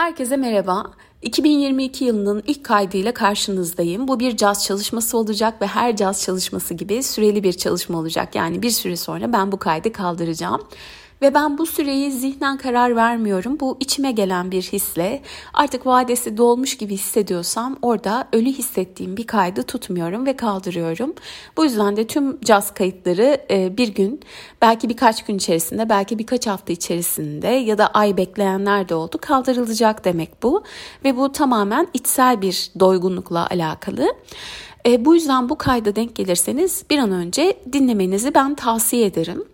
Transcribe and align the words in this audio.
Herkese 0.00 0.36
merhaba. 0.36 0.90
2022 1.22 2.04
yılının 2.04 2.42
ilk 2.46 2.64
kaydıyla 2.64 3.14
karşınızdayım. 3.14 4.08
Bu 4.08 4.20
bir 4.20 4.36
caz 4.36 4.64
çalışması 4.64 5.18
olacak 5.18 5.62
ve 5.62 5.66
her 5.66 5.96
caz 5.96 6.22
çalışması 6.22 6.74
gibi 6.74 7.02
süreli 7.02 7.42
bir 7.42 7.52
çalışma 7.52 7.98
olacak. 7.98 8.34
Yani 8.34 8.62
bir 8.62 8.70
süre 8.70 8.96
sonra 8.96 9.32
ben 9.32 9.52
bu 9.52 9.56
kaydı 9.56 9.92
kaldıracağım. 9.92 10.68
Ve 11.22 11.34
ben 11.34 11.58
bu 11.58 11.66
süreyi 11.66 12.12
zihnen 12.12 12.56
karar 12.56 12.96
vermiyorum. 12.96 13.60
Bu 13.60 13.76
içime 13.80 14.12
gelen 14.12 14.50
bir 14.50 14.62
hisle 14.62 15.22
artık 15.54 15.86
vadesi 15.86 16.36
dolmuş 16.36 16.76
gibi 16.76 16.94
hissediyorsam 16.94 17.78
orada 17.82 18.28
ölü 18.32 18.48
hissettiğim 18.48 19.16
bir 19.16 19.26
kaydı 19.26 19.62
tutmuyorum 19.62 20.26
ve 20.26 20.36
kaldırıyorum. 20.36 21.14
Bu 21.56 21.64
yüzden 21.64 21.96
de 21.96 22.06
tüm 22.06 22.40
caz 22.40 22.74
kayıtları 22.74 23.40
e, 23.50 23.76
bir 23.76 23.88
gün 23.88 24.20
belki 24.62 24.88
birkaç 24.88 25.24
gün 25.24 25.36
içerisinde 25.36 25.88
belki 25.88 26.18
birkaç 26.18 26.46
hafta 26.46 26.72
içerisinde 26.72 27.48
ya 27.48 27.78
da 27.78 27.86
ay 27.86 28.16
bekleyenler 28.16 28.88
de 28.88 28.94
oldu 28.94 29.18
kaldırılacak 29.20 30.04
demek 30.04 30.42
bu. 30.42 30.64
Ve 31.04 31.16
bu 31.16 31.32
tamamen 31.32 31.88
içsel 31.94 32.42
bir 32.42 32.70
doygunlukla 32.80 33.46
alakalı. 33.50 34.14
E, 34.86 35.04
bu 35.04 35.14
yüzden 35.14 35.48
bu 35.48 35.58
kayda 35.58 35.96
denk 35.96 36.14
gelirseniz 36.14 36.84
bir 36.90 36.98
an 36.98 37.12
önce 37.12 37.56
dinlemenizi 37.72 38.34
ben 38.34 38.54
tavsiye 38.54 39.06
ederim. 39.06 39.44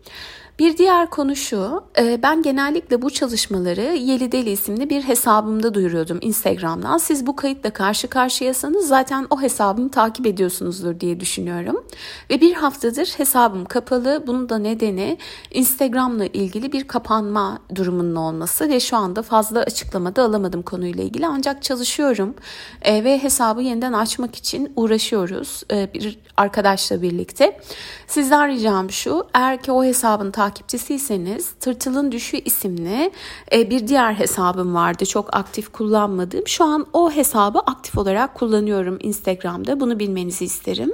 Bir 0.59 0.77
diğer 0.77 1.11
konu 1.11 1.37
şu, 1.37 1.85
e, 1.99 2.23
ben 2.23 2.43
genellikle 2.43 3.03
bu 3.03 3.11
çalışmaları 3.11 3.81
Yeli 3.81 4.33
Deli 4.33 4.51
isimli 4.51 4.91
bir 4.91 5.03
hesabımda 5.03 5.75
duyuruyordum 5.75 6.19
Instagram'dan. 6.21 6.99
Siz 6.99 7.27
bu 7.27 7.37
kayıtla 7.37 7.71
karşı 7.71 8.09
karşıyasanız 8.09 8.89
zaten 8.89 9.27
o 9.31 9.41
hesabımı 9.43 9.91
takip 9.91 10.27
ediyorsunuzdur 10.27 11.01
diye 11.01 11.21
düşünüyorum. 11.21 11.85
Ve 12.31 12.41
bir 12.41 12.55
haftadır 12.55 13.07
hesabım 13.07 13.65
kapalı. 13.65 14.25
Bunun 14.27 14.49
da 14.49 14.59
nedeni 14.59 15.19
Instagram'la 15.51 16.27
ilgili 16.27 16.73
bir 16.73 16.89
kapanma 16.89 17.59
durumunun 17.75 18.17
olması 18.17 18.69
ve 18.69 18.81
şu 18.81 18.97
anda 18.97 19.23
fazla 19.23 19.61
açıklama 19.61 20.17
da 20.17 20.23
alamadım 20.23 20.63
konuyla 20.63 21.05
ilgili. 21.05 21.27
Ancak 21.27 21.63
çalışıyorum 21.63 22.35
e, 22.83 23.05
ve 23.05 23.23
hesabı 23.23 23.63
yeniden 23.63 23.93
açmak 23.93 24.35
için 24.35 24.73
uğraşıyoruz 24.77 25.63
e, 25.73 25.95
bir 25.95 26.19
arkadaşla 26.37 27.03
birlikte. 27.03 27.61
Sizden 28.07 28.49
ricam 28.49 28.91
şu, 28.91 29.27
eğer 29.35 29.63
ki 29.63 29.73
o 29.73 29.85
hesabın 29.85 30.31
takipçisiyseniz 30.47 31.51
Tırtılın 31.61 32.13
Düşü 32.13 32.37
isimli 32.37 33.11
e, 33.53 33.71
bir 33.71 33.89
diğer 33.89 34.15
hesabım 34.15 34.75
vardı. 34.75 35.07
Çok 35.07 35.37
aktif 35.37 35.73
kullanmadığım. 35.73 36.47
Şu 36.47 36.65
an 36.65 36.87
o 36.93 37.11
hesabı 37.11 37.59
aktif 37.59 37.99
olarak 37.99 38.35
kullanıyorum 38.35 38.99
Instagram'da. 39.03 39.81
Bunu 39.81 39.99
bilmenizi 39.99 40.45
isterim. 40.45 40.93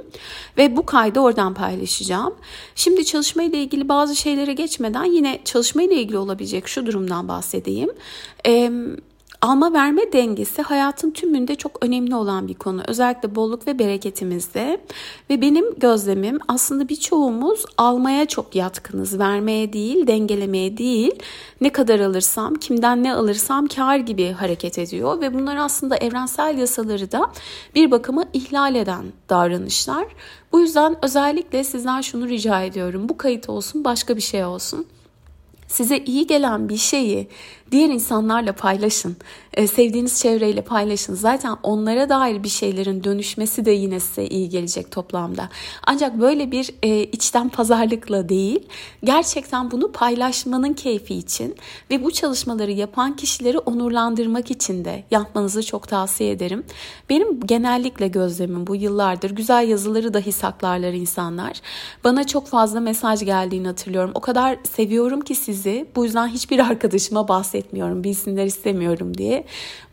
Ve 0.58 0.77
bu 0.77 0.86
kaydı 0.86 1.20
oradan 1.20 1.55
paylaşacağım. 1.55 2.34
Şimdi 2.75 3.05
çalışmayla 3.05 3.58
ilgili 3.58 3.89
bazı 3.89 4.17
şeylere 4.17 4.53
geçmeden 4.53 5.05
yine 5.05 5.41
çalışmayla 5.45 5.97
ilgili 5.97 6.19
olabilecek 6.19 6.69
şu 6.69 6.86
durumdan 6.86 7.28
bahsedeyim. 7.28 7.91
Eee 8.47 8.73
alma 9.42 9.72
verme 9.72 10.12
dengesi 10.12 10.62
hayatın 10.62 11.10
tümünde 11.10 11.54
çok 11.54 11.84
önemli 11.84 12.14
olan 12.14 12.48
bir 12.48 12.54
konu. 12.54 12.82
Özellikle 12.88 13.34
bolluk 13.34 13.66
ve 13.66 13.78
bereketimizde. 13.78 14.80
Ve 15.30 15.40
benim 15.40 15.64
gözlemim 15.78 16.38
aslında 16.48 16.88
birçoğumuz 16.88 17.64
almaya 17.76 18.26
çok 18.26 18.54
yatkınız. 18.54 19.18
Vermeye 19.18 19.72
değil, 19.72 20.06
dengelemeye 20.06 20.76
değil. 20.78 21.12
Ne 21.60 21.72
kadar 21.72 22.00
alırsam, 22.00 22.54
kimden 22.54 23.02
ne 23.02 23.14
alırsam 23.14 23.66
kar 23.66 23.96
gibi 23.96 24.32
hareket 24.32 24.78
ediyor. 24.78 25.20
Ve 25.20 25.34
bunlar 25.34 25.56
aslında 25.56 25.96
evrensel 25.96 26.58
yasaları 26.58 27.12
da 27.12 27.32
bir 27.74 27.90
bakıma 27.90 28.24
ihlal 28.32 28.74
eden 28.74 29.04
davranışlar. 29.28 30.06
Bu 30.52 30.60
yüzden 30.60 30.96
özellikle 31.02 31.64
sizden 31.64 32.00
şunu 32.00 32.28
rica 32.28 32.62
ediyorum. 32.62 33.08
Bu 33.08 33.16
kayıt 33.16 33.48
olsun, 33.48 33.84
başka 33.84 34.16
bir 34.16 34.22
şey 34.22 34.44
olsun 34.44 34.86
size 35.72 35.98
iyi 35.98 36.27
gelen 36.27 36.68
bir 36.68 36.77
şeyi 36.77 37.28
diğer 37.72 37.88
insanlarla 37.88 38.52
paylaşın. 38.52 39.16
E, 39.54 39.66
sevdiğiniz 39.66 40.20
çevreyle 40.20 40.62
paylaşın. 40.62 41.14
Zaten 41.14 41.56
onlara 41.62 42.08
dair 42.08 42.42
bir 42.42 42.48
şeylerin 42.48 43.04
dönüşmesi 43.04 43.64
de 43.64 43.70
yine 43.70 44.00
size 44.00 44.26
iyi 44.26 44.48
gelecek 44.48 44.90
toplamda. 44.90 45.48
Ancak 45.86 46.20
böyle 46.20 46.50
bir 46.50 46.70
e, 46.82 47.02
içten 47.02 47.48
pazarlıkla 47.48 48.28
değil, 48.28 48.68
gerçekten 49.05 49.70
bunu 49.70 49.92
paylaşmanın 49.92 50.72
keyfi 50.72 51.14
için 51.14 51.55
ve 51.90 52.05
bu 52.05 52.11
çalışmaları 52.11 52.72
yapan 52.72 53.16
kişileri 53.16 53.58
onurlandırmak 53.58 54.50
için 54.50 54.84
de 54.84 55.05
yapmanızı 55.11 55.62
çok 55.62 55.88
tavsiye 55.88 56.30
ederim. 56.30 56.64
Benim 57.11 57.40
genellikle 57.40 58.08
gözlemim 58.08 58.66
bu 58.66 58.77
yıllardır 58.77 59.30
güzel 59.30 59.68
yazıları 59.68 60.14
dahi 60.14 60.32
saklarlar 60.32 60.92
insanlar. 60.92 61.61
Bana 62.05 62.27
çok 62.27 62.46
fazla 62.46 62.80
mesaj 62.80 63.24
geldiğini 63.24 63.66
hatırlıyorum. 63.66 64.11
O 64.14 64.20
kadar 64.20 64.58
seviyorum 64.77 65.20
ki 65.20 65.34
sizi. 65.34 65.86
Bu 65.96 66.05
yüzden 66.05 66.28
hiçbir 66.28 66.58
arkadaşıma 66.58 67.28
bahsetmiyorum, 67.28 67.61
bilsinler 68.05 68.46
istemiyorum 68.46 69.18
diye. 69.18 69.45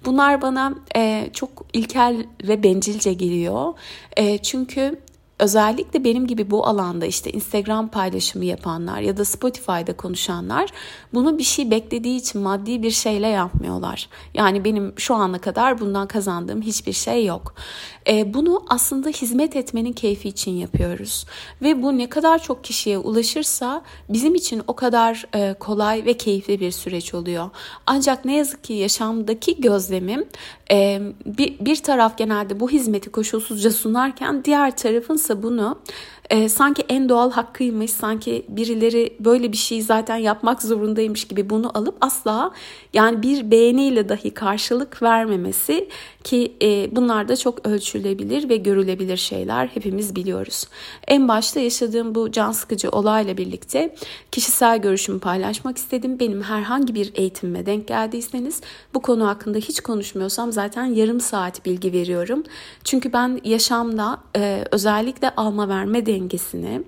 Bunlar 0.05 0.41
bana 0.41 0.75
e, 0.95 1.29
çok 1.33 1.65
ilkel 1.73 2.25
ve 2.43 2.63
bencilce 2.63 3.13
geliyor. 3.13 3.73
E, 4.17 4.37
çünkü 4.37 4.99
özellikle 5.39 6.03
benim 6.03 6.27
gibi 6.27 6.51
bu 6.51 6.67
alanda 6.67 7.05
işte 7.05 7.31
Instagram 7.31 7.87
paylaşımı 7.87 8.45
yapanlar 8.45 8.99
ya 9.01 9.17
da 9.17 9.25
Spotify'da 9.25 9.97
konuşanlar 9.97 10.69
bunu 11.13 11.37
bir 11.37 11.43
şey 11.43 11.71
beklediği 11.71 12.17
için 12.17 12.41
maddi 12.41 12.83
bir 12.83 12.91
şeyle 12.91 13.27
yapmıyorlar. 13.27 14.09
Yani 14.33 14.65
benim 14.65 14.93
şu 14.97 15.15
ana 15.15 15.39
kadar 15.39 15.79
bundan 15.79 16.07
kazandığım 16.07 16.61
hiçbir 16.61 16.93
şey 16.93 17.25
yok. 17.25 17.53
E, 18.07 18.33
bunu 18.33 18.65
aslında 18.69 19.09
hizmet 19.09 19.55
etmenin 19.55 19.93
keyfi 19.93 20.29
için 20.29 20.51
yapıyoruz. 20.51 21.25
Ve 21.61 21.83
bu 21.83 21.97
ne 21.97 22.09
kadar 22.09 22.43
çok 22.43 22.63
kişiye 22.63 22.97
ulaşırsa 22.97 23.81
bizim 24.09 24.35
için 24.35 24.61
o 24.67 24.75
kadar 24.75 25.25
e, 25.35 25.53
kolay 25.53 26.05
ve 26.05 26.13
keyifli 26.13 26.59
bir 26.59 26.71
süreç 26.71 27.13
oluyor. 27.13 27.49
Ancak 27.85 28.25
ne 28.25 28.35
yazık 28.35 28.63
ki 28.63 28.73
yaşamdaki 28.73 29.61
gözlemim 29.61 30.25
e, 30.71 31.01
bir, 31.25 31.59
bir 31.59 31.75
taraf 31.75 32.17
genelde 32.17 32.59
bu 32.59 32.69
hizmeti 32.69 33.09
koşulsuzca 33.09 33.71
sunarken 33.71 34.43
diğer 34.43 34.77
tarafınsa 35.29 35.43
bunu 35.43 35.79
e, 36.29 36.49
sanki 36.49 36.83
en 36.89 37.09
doğal 37.09 37.31
hakkıymış, 37.31 37.91
sanki 37.91 38.45
birileri 38.49 39.13
böyle 39.19 39.51
bir 39.51 39.57
şey 39.57 39.81
zaten 39.81 40.15
yapmak 40.15 40.61
zorundaymış 40.61 41.27
gibi 41.27 41.49
bunu 41.49 41.77
alıp 41.77 41.97
asla 42.01 42.51
yani 42.93 43.21
bir 43.21 43.51
beğeniyle 43.51 44.09
dahi 44.09 44.31
karşılık 44.31 45.03
vermemesi 45.03 45.89
ki 46.23 46.53
e, 46.61 46.95
bunlar 46.95 47.27
da 47.27 47.35
çok 47.35 47.67
ölçülebilir 47.67 48.49
ve 48.49 48.57
görülebilir 48.57 49.17
şeyler 49.17 49.67
hepimiz 49.67 50.15
biliyoruz. 50.15 50.65
En 51.07 51.27
başta 51.27 51.59
yaşadığım 51.59 52.15
bu 52.15 52.31
can 52.31 52.51
sıkıcı 52.51 52.89
olayla 52.89 53.37
birlikte 53.37 53.95
kişisel 54.31 54.81
görüşümü 54.81 55.19
paylaşmak 55.19 55.77
istedim. 55.77 56.19
Benim 56.19 56.41
herhangi 56.41 56.95
bir 56.95 57.11
eğitimime 57.15 57.65
denk 57.65 57.87
geldiyseniz 57.87 58.61
bu 58.93 59.01
konu 59.01 59.27
hakkında 59.27 59.57
hiç 59.57 59.79
konuşmuyorsam 59.79 60.51
zaten 60.51 60.85
yarım 60.85 61.19
saat 61.19 61.65
bilgi 61.65 61.93
veriyorum. 61.93 62.43
Çünkü 62.83 63.13
ben 63.13 63.41
yaşamda 63.43 64.17
e, 64.35 64.65
özellikle 64.71 65.29
alma 65.29 65.69
verme 65.69 66.05
dengesini 66.19 66.81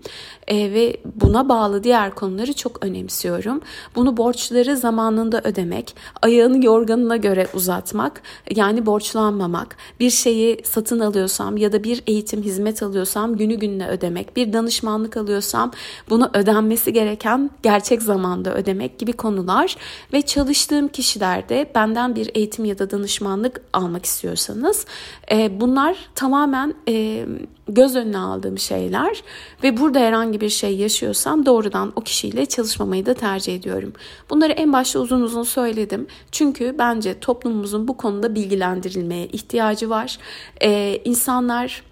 e, 0.47 0.55
ve 0.55 0.97
buna 1.15 1.49
bağlı 1.49 1.83
diğer 1.83 2.15
konuları 2.15 2.53
çok 2.53 2.85
önemsiyorum. 2.85 3.61
Bunu 3.95 4.17
borçları 4.17 4.77
zamanında 4.77 5.41
ödemek, 5.43 5.95
ayağını 6.21 6.65
yorganına 6.65 7.17
göre 7.17 7.47
uzatmak 7.53 8.21
yani 8.55 8.85
borçlanmamak, 8.85 9.77
bir 9.99 10.09
şeyi 10.09 10.61
satın 10.63 10.99
alıyorsam 10.99 11.57
ya 11.57 11.71
da 11.71 11.83
bir 11.83 12.03
eğitim 12.07 12.43
hizmet 12.43 12.83
alıyorsam 12.83 13.37
günü 13.37 13.55
gününe 13.55 13.87
ödemek, 13.87 14.35
bir 14.35 14.53
danışmanlık 14.53 15.17
alıyorsam 15.17 15.71
bunu 16.09 16.29
ödenmesi 16.33 16.93
gereken 16.93 17.51
gerçek 17.63 18.01
zamanda 18.01 18.55
ödemek 18.55 18.99
gibi 18.99 19.13
konular 19.13 19.75
ve 20.13 20.21
çalıştığım 20.21 20.87
kişilerde 20.87 21.71
benden 21.75 22.15
bir 22.15 22.31
eğitim 22.35 22.65
ya 22.65 22.79
da 22.79 22.91
danışmanlık 22.91 23.61
almak 23.73 24.05
istiyorsanız 24.05 24.85
e, 25.31 25.61
bunlar 25.61 25.97
tamamen 26.15 26.73
e, 26.87 27.25
göz 27.67 27.95
önüne 27.95 28.17
aldığım 28.17 28.57
şeyler 28.59 29.23
ve 29.63 29.77
burada 29.77 29.99
herhangi 29.99 30.41
bir 30.41 30.49
şey 30.49 30.77
yaşıyorsam 30.77 31.45
doğrudan 31.45 31.93
o 31.95 32.01
kişiyle 32.01 32.45
çalışmamayı 32.45 33.05
da 33.05 33.13
tercih 33.13 33.55
ediyorum. 33.55 33.93
Bunları 34.29 34.51
en 34.51 34.73
başta 34.73 34.99
uzun 34.99 35.21
uzun 35.21 35.43
söyledim. 35.43 36.07
Çünkü 36.31 36.75
bence 36.77 37.19
toplumumuzun 37.19 37.87
bu 37.87 37.97
konuda 37.97 38.35
bilgilendirilmeye 38.35 39.27
ihtiyacı 39.27 39.89
var. 39.89 40.17
Ee, 40.61 41.01
insanlar 41.05 41.83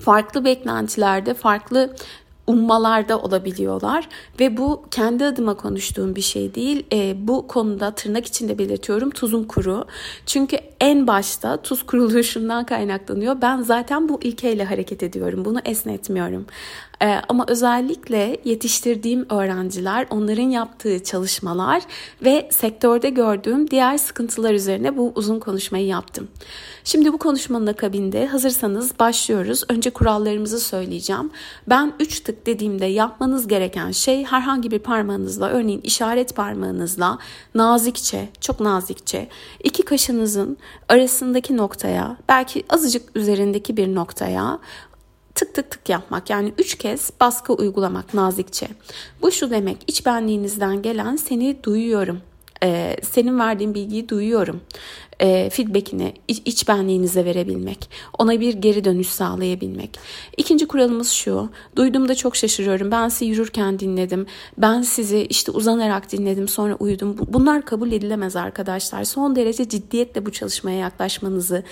farklı 0.00 0.44
beklentilerde, 0.44 1.34
farklı 1.34 1.96
ummalarda 2.52 3.18
olabiliyorlar 3.18 4.08
ve 4.40 4.56
bu 4.56 4.84
kendi 4.90 5.24
adıma 5.24 5.54
konuştuğum 5.54 6.16
bir 6.16 6.20
şey 6.20 6.54
değil. 6.54 6.86
E, 6.92 7.28
bu 7.28 7.46
konuda 7.46 7.90
tırnak 7.90 8.26
içinde 8.26 8.58
belirtiyorum 8.58 9.10
tuzum 9.10 9.44
kuru. 9.44 9.84
Çünkü 10.26 10.56
en 10.80 11.06
başta 11.06 11.62
tuz 11.62 11.86
kuruluğu 11.86 12.22
şundan 12.22 12.66
kaynaklanıyor. 12.66 13.42
Ben 13.42 13.62
zaten 13.62 14.08
bu 14.08 14.22
ilkeyle 14.22 14.64
hareket 14.64 15.02
ediyorum. 15.02 15.44
Bunu 15.44 15.60
esnetmiyorum. 15.64 16.46
Ee, 17.02 17.20
ama 17.28 17.44
özellikle 17.48 18.36
yetiştirdiğim 18.44 19.26
öğrenciler, 19.30 20.06
onların 20.10 20.50
yaptığı 20.50 21.04
çalışmalar 21.04 21.82
ve 22.24 22.48
sektörde 22.52 23.10
gördüğüm 23.10 23.70
diğer 23.70 23.98
sıkıntılar 23.98 24.54
üzerine 24.54 24.96
bu 24.96 25.12
uzun 25.14 25.40
konuşmayı 25.40 25.86
yaptım. 25.86 26.28
Şimdi 26.84 27.12
bu 27.12 27.18
konuşmanın 27.18 27.66
akabinde 27.66 28.26
hazırsanız 28.26 28.98
başlıyoruz. 28.98 29.64
Önce 29.68 29.90
kurallarımızı 29.90 30.60
söyleyeceğim. 30.60 31.30
Ben 31.68 31.92
3 32.00 32.20
tık 32.20 32.46
dediğimde 32.46 32.86
yapmanız 32.86 33.48
gereken 33.48 33.90
şey 33.90 34.24
herhangi 34.24 34.70
bir 34.70 34.78
parmağınızla 34.78 35.48
örneğin 35.48 35.80
işaret 35.80 36.36
parmağınızla 36.36 37.18
nazikçe, 37.54 38.28
çok 38.40 38.60
nazikçe 38.60 39.28
iki 39.64 39.82
kaşınızın 39.82 40.56
arasındaki 40.88 41.56
noktaya 41.56 42.16
belki 42.28 42.64
azıcık 42.70 43.16
üzerindeki 43.16 43.76
bir 43.76 43.94
noktaya 43.94 44.58
tık 45.42 45.54
tık 45.54 45.70
tık 45.70 45.88
yapmak 45.88 46.30
yani 46.30 46.52
üç 46.58 46.78
kez 46.78 47.10
baskı 47.20 47.52
uygulamak 47.52 48.14
nazikçe. 48.14 48.68
Bu 49.22 49.32
şu 49.32 49.50
demek 49.50 49.76
iç 49.86 50.06
benliğinizden 50.06 50.82
gelen 50.82 51.16
seni 51.16 51.64
duyuyorum. 51.64 52.20
Ee, 52.64 52.96
senin 53.02 53.38
verdiğin 53.38 53.74
bilgiyi 53.74 54.08
duyuyorum 54.08 54.60
e, 55.22 55.50
feedbackini 55.50 56.14
iç, 56.28 56.42
iç 56.44 56.68
benliğinize 56.68 57.24
verebilmek. 57.24 57.90
Ona 58.18 58.40
bir 58.40 58.54
geri 58.54 58.84
dönüş 58.84 59.08
sağlayabilmek. 59.08 59.98
İkinci 60.36 60.66
kuralımız 60.66 61.10
şu. 61.10 61.50
Duyduğumda 61.76 62.14
çok 62.14 62.36
şaşırıyorum. 62.36 62.90
Ben 62.90 63.08
sizi 63.08 63.24
yürürken 63.24 63.78
dinledim. 63.78 64.26
Ben 64.58 64.82
sizi 64.82 65.18
işte 65.18 65.52
uzanarak 65.52 66.12
dinledim 66.12 66.48
sonra 66.48 66.74
uyudum. 66.74 67.16
Bunlar 67.28 67.64
kabul 67.64 67.92
edilemez 67.92 68.36
arkadaşlar. 68.36 69.04
Son 69.04 69.36
derece 69.36 69.68
ciddiyetle 69.68 70.26
bu 70.26 70.32
çalışmaya 70.32 70.78
yaklaşmanızı 70.78 71.62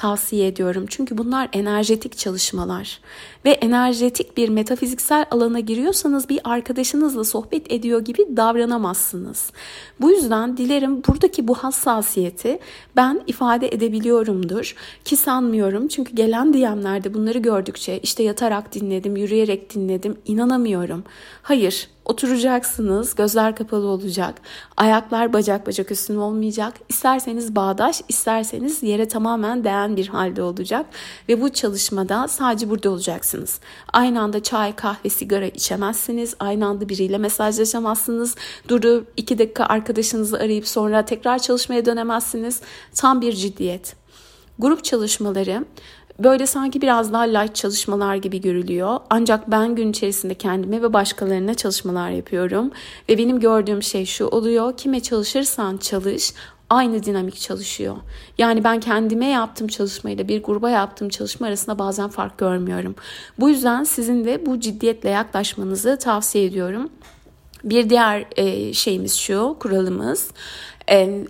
tavsiye 0.00 0.46
ediyorum. 0.46 0.84
Çünkü 0.88 1.18
bunlar 1.18 1.48
enerjetik 1.52 2.18
çalışmalar 2.18 3.00
ve 3.44 3.50
enerjetik 3.50 4.36
bir 4.36 4.48
metafiziksel 4.48 5.26
alana 5.30 5.60
giriyorsanız 5.60 6.28
bir 6.28 6.40
arkadaşınızla 6.44 7.24
sohbet 7.24 7.72
ediyor 7.72 8.00
gibi 8.00 8.36
davranamazsınız. 8.36 9.52
Bu 10.00 10.10
yüzden 10.10 10.56
dilerim 10.56 11.02
buradaki 11.08 11.48
bu 11.48 11.54
hassasiyeti 11.54 12.58
ben 12.96 13.22
ifade 13.26 13.68
edebiliyorumdur 13.68 14.74
ki 15.04 15.16
sanmıyorum. 15.16 15.88
Çünkü 15.88 16.14
gelen 16.14 16.52
DM'lerde 16.52 17.14
bunları 17.14 17.38
gördükçe 17.38 17.98
işte 17.98 18.22
yatarak 18.22 18.74
dinledim, 18.74 19.16
yürüyerek 19.16 19.74
dinledim 19.74 20.16
inanamıyorum. 20.26 21.04
Hayır 21.42 21.88
Oturacaksınız, 22.10 23.14
gözler 23.14 23.56
kapalı 23.56 23.86
olacak, 23.86 24.34
ayaklar 24.76 25.32
bacak 25.32 25.66
bacak 25.66 25.90
üstüne 25.90 26.18
olmayacak. 26.18 26.74
İsterseniz 26.88 27.56
bağdaş, 27.56 28.02
isterseniz 28.08 28.82
yere 28.82 29.08
tamamen 29.08 29.64
değen 29.64 29.96
bir 29.96 30.08
halde 30.08 30.42
olacak. 30.42 30.86
Ve 31.28 31.40
bu 31.40 31.48
çalışmada 31.48 32.28
sadece 32.28 32.70
burada 32.70 32.90
olacaksınız. 32.90 33.60
Aynı 33.92 34.20
anda 34.20 34.42
çay, 34.42 34.76
kahve, 34.76 35.08
sigara 35.08 35.46
içemezsiniz. 35.46 36.34
Aynı 36.40 36.66
anda 36.66 36.88
biriyle 36.88 37.18
mesajlaşamazsınız. 37.18 38.34
Durup 38.68 39.12
iki 39.16 39.38
dakika 39.38 39.64
arkadaşınızı 39.64 40.36
arayıp 40.36 40.68
sonra 40.68 41.04
tekrar 41.04 41.38
çalışmaya 41.38 41.86
dönemezsiniz. 41.86 42.60
Tam 42.94 43.20
bir 43.20 43.32
ciddiyet. 43.32 43.96
Grup 44.58 44.84
çalışmaları 44.84 45.64
böyle 46.24 46.46
sanki 46.46 46.82
biraz 46.82 47.12
daha 47.12 47.22
light 47.22 47.54
çalışmalar 47.54 48.14
gibi 48.14 48.40
görülüyor. 48.40 48.98
Ancak 49.10 49.50
ben 49.50 49.74
gün 49.74 49.90
içerisinde 49.90 50.34
kendime 50.34 50.82
ve 50.82 50.92
başkalarına 50.92 51.54
çalışmalar 51.54 52.10
yapıyorum. 52.10 52.70
Ve 53.08 53.18
benim 53.18 53.40
gördüğüm 53.40 53.82
şey 53.82 54.06
şu 54.06 54.26
oluyor. 54.26 54.76
Kime 54.76 55.00
çalışırsan 55.00 55.76
çalış 55.76 56.32
aynı 56.70 57.02
dinamik 57.02 57.40
çalışıyor. 57.40 57.96
Yani 58.38 58.64
ben 58.64 58.80
kendime 58.80 59.26
yaptığım 59.26 59.68
çalışmayla 59.68 60.28
bir 60.28 60.42
gruba 60.42 60.70
yaptığım 60.70 61.08
çalışma 61.08 61.46
arasında 61.46 61.78
bazen 61.78 62.08
fark 62.08 62.38
görmüyorum. 62.38 62.94
Bu 63.38 63.48
yüzden 63.48 63.84
sizin 63.84 64.24
de 64.24 64.46
bu 64.46 64.60
ciddiyetle 64.60 65.10
yaklaşmanızı 65.10 65.98
tavsiye 65.98 66.44
ediyorum. 66.44 66.90
Bir 67.64 67.90
diğer 67.90 68.24
şeyimiz 68.72 69.14
şu, 69.14 69.56
kuralımız 69.60 70.30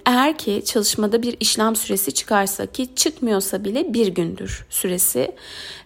eğer 0.07 0.39
ki 0.39 0.63
çalışmada 0.65 1.23
bir 1.23 1.37
işlem 1.41 1.77
süresi 1.77 2.13
çıkarsa 2.13 2.67
ki 2.67 2.95
çıkmıyorsa 2.95 3.65
bile 3.65 3.95
bir 3.95 4.07
gündür 4.07 4.67
süresi. 4.71 5.35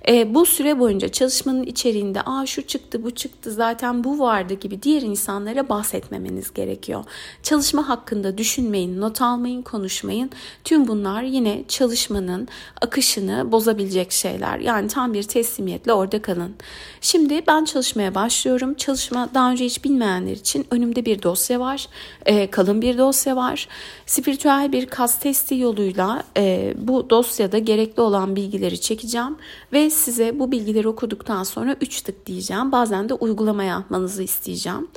E, 0.08 0.34
bu 0.34 0.46
süre 0.46 0.78
boyunca 0.78 1.08
çalışmanın 1.08 1.62
içeriğinde 1.62 2.20
aa 2.20 2.46
şu 2.46 2.66
çıktı 2.66 3.04
bu 3.04 3.10
çıktı 3.10 3.50
zaten 3.52 4.04
bu 4.04 4.18
vardı 4.18 4.54
gibi 4.54 4.82
diğer 4.82 5.02
insanlara 5.02 5.68
bahsetmemeniz 5.68 6.54
gerekiyor. 6.54 7.04
Çalışma 7.42 7.88
hakkında 7.88 8.38
düşünmeyin, 8.38 9.00
not 9.00 9.22
almayın, 9.22 9.62
konuşmayın. 9.62 10.30
Tüm 10.64 10.88
bunlar 10.88 11.22
yine 11.22 11.64
çalışmanın 11.68 12.48
akışını 12.80 13.52
bozabilecek 13.52 14.12
şeyler. 14.12 14.58
Yani 14.58 14.88
tam 14.88 15.14
bir 15.14 15.22
teslimiyetle 15.22 15.92
orada 15.92 16.22
kalın. 16.22 16.54
Şimdi 17.00 17.46
ben 17.46 17.64
çalışmaya 17.64 18.14
başlıyorum. 18.14 18.74
Çalışma 18.74 19.28
daha 19.34 19.50
önce 19.50 19.64
hiç 19.64 19.84
bilmeyenler 19.84 20.32
için 20.32 20.66
önümde 20.70 21.04
bir 21.04 21.22
dosya 21.22 21.60
var. 21.60 21.88
E, 22.26 22.50
kalın 22.50 22.82
bir 22.82 22.98
dosya 22.98 23.36
var. 23.36 23.63
Spiritüel 24.06 24.72
bir 24.72 24.86
kas 24.86 25.18
testi 25.18 25.54
yoluyla 25.54 26.22
e, 26.36 26.74
bu 26.78 27.10
dosyada 27.10 27.58
gerekli 27.58 28.00
olan 28.00 28.36
bilgileri 28.36 28.80
çekeceğim 28.80 29.36
ve 29.72 29.90
size 29.90 30.38
bu 30.38 30.52
bilgileri 30.52 30.88
okuduktan 30.88 31.42
sonra 31.42 31.76
3 31.80 32.02
tık 32.02 32.26
diyeceğim. 32.26 32.72
Bazen 32.72 33.08
de 33.08 33.14
uygulama 33.14 33.64
yapmanızı 33.64 34.22
isteyeceğim. 34.22 34.88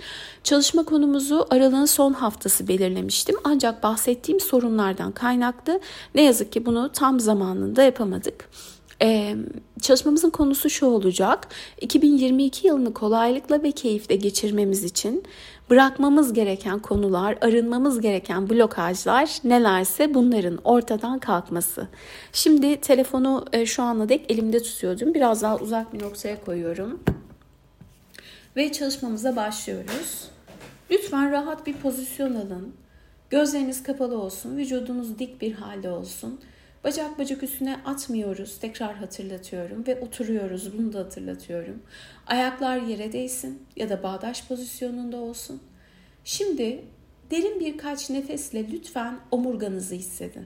Çalışma 0.43 0.83
konumuzu 0.83 1.47
aralığın 1.49 1.85
son 1.85 2.13
haftası 2.13 2.67
belirlemiştim. 2.67 3.35
Ancak 3.43 3.83
bahsettiğim 3.83 4.39
sorunlardan 4.39 5.11
kaynaklı 5.11 5.79
ne 6.15 6.23
yazık 6.23 6.51
ki 6.51 6.65
bunu 6.65 6.91
tam 6.91 7.19
zamanında 7.19 7.83
yapamadık. 7.83 8.49
Ee, 9.01 9.35
çalışmamızın 9.81 10.29
konusu 10.29 10.69
şu 10.69 10.85
olacak. 10.85 11.47
2022 11.81 12.67
yılını 12.67 12.93
kolaylıkla 12.93 13.63
ve 13.63 13.71
keyifle 13.71 14.15
geçirmemiz 14.15 14.83
için 14.83 15.23
bırakmamız 15.69 16.33
gereken 16.33 16.79
konular, 16.79 17.37
arınmamız 17.41 18.01
gereken 18.01 18.49
blokajlar 18.49 19.29
nelerse 19.43 20.13
bunların 20.13 20.59
ortadan 20.63 21.19
kalkması. 21.19 21.87
Şimdi 22.33 22.81
telefonu 22.81 23.45
e, 23.53 23.65
şu 23.65 23.83
ana 23.83 24.09
dek 24.09 24.31
elimde 24.31 24.63
tutuyordum. 24.63 25.13
Biraz 25.13 25.41
daha 25.41 25.57
uzak 25.57 25.93
bir 25.93 26.03
noktaya 26.03 26.45
koyuyorum. 26.45 26.99
Ve 28.55 28.71
çalışmamıza 28.71 29.35
başlıyoruz. 29.35 30.27
Lütfen 30.91 31.31
rahat 31.31 31.67
bir 31.67 31.73
pozisyon 31.73 32.35
alın. 32.35 32.73
Gözleriniz 33.29 33.83
kapalı 33.83 34.21
olsun, 34.21 34.57
vücudunuz 34.57 35.19
dik 35.19 35.41
bir 35.41 35.53
halde 35.53 35.89
olsun. 35.89 36.39
Bacak 36.83 37.19
bacak 37.19 37.43
üstüne 37.43 37.75
atmıyoruz. 37.85 38.59
Tekrar 38.59 38.95
hatırlatıyorum 38.95 39.87
ve 39.87 39.99
oturuyoruz. 39.99 40.77
Bunu 40.77 40.93
da 40.93 40.99
hatırlatıyorum. 40.99 41.83
Ayaklar 42.27 42.77
yere 42.77 43.11
değsin 43.11 43.67
ya 43.75 43.89
da 43.89 44.03
bağdaş 44.03 44.47
pozisyonunda 44.47 45.17
olsun. 45.17 45.61
Şimdi 46.23 46.85
derin 47.31 47.59
birkaç 47.59 48.09
nefesle 48.09 48.71
lütfen 48.71 49.19
omurganızı 49.31 49.95
hissedin. 49.95 50.45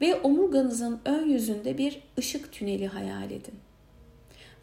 Ve 0.00 0.14
omurganızın 0.14 1.00
ön 1.04 1.28
yüzünde 1.28 1.78
bir 1.78 2.02
ışık 2.18 2.52
tüneli 2.52 2.86
hayal 2.86 3.30
edin. 3.30 3.54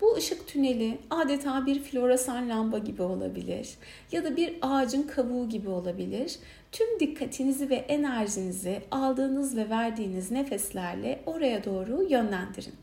Bu 0.01 0.15
ışık 0.15 0.47
tüneli 0.47 0.97
adeta 1.09 1.65
bir 1.65 1.79
floresan 1.79 2.49
lamba 2.49 2.77
gibi 2.77 3.01
olabilir 3.01 3.69
ya 4.11 4.23
da 4.23 4.37
bir 4.37 4.57
ağacın 4.61 5.03
kabuğu 5.03 5.49
gibi 5.49 5.69
olabilir. 5.69 6.39
Tüm 6.71 6.99
dikkatinizi 6.99 7.69
ve 7.69 7.75
enerjinizi 7.75 8.81
aldığınız 8.91 9.57
ve 9.57 9.69
verdiğiniz 9.69 10.31
nefeslerle 10.31 11.23
oraya 11.25 11.63
doğru 11.63 12.03
yönlendirin. 12.09 12.73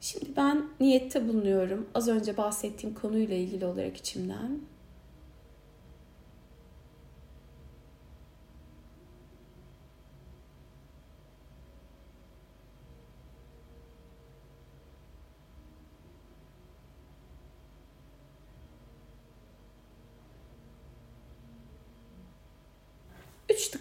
Şimdi 0.00 0.36
ben 0.36 0.66
niyette 0.80 1.28
bulunuyorum. 1.28 1.88
Az 1.94 2.08
önce 2.08 2.36
bahsettiğim 2.36 2.94
konuyla 2.94 3.36
ilgili 3.36 3.66
olarak 3.66 3.96
içimden. 3.96 4.60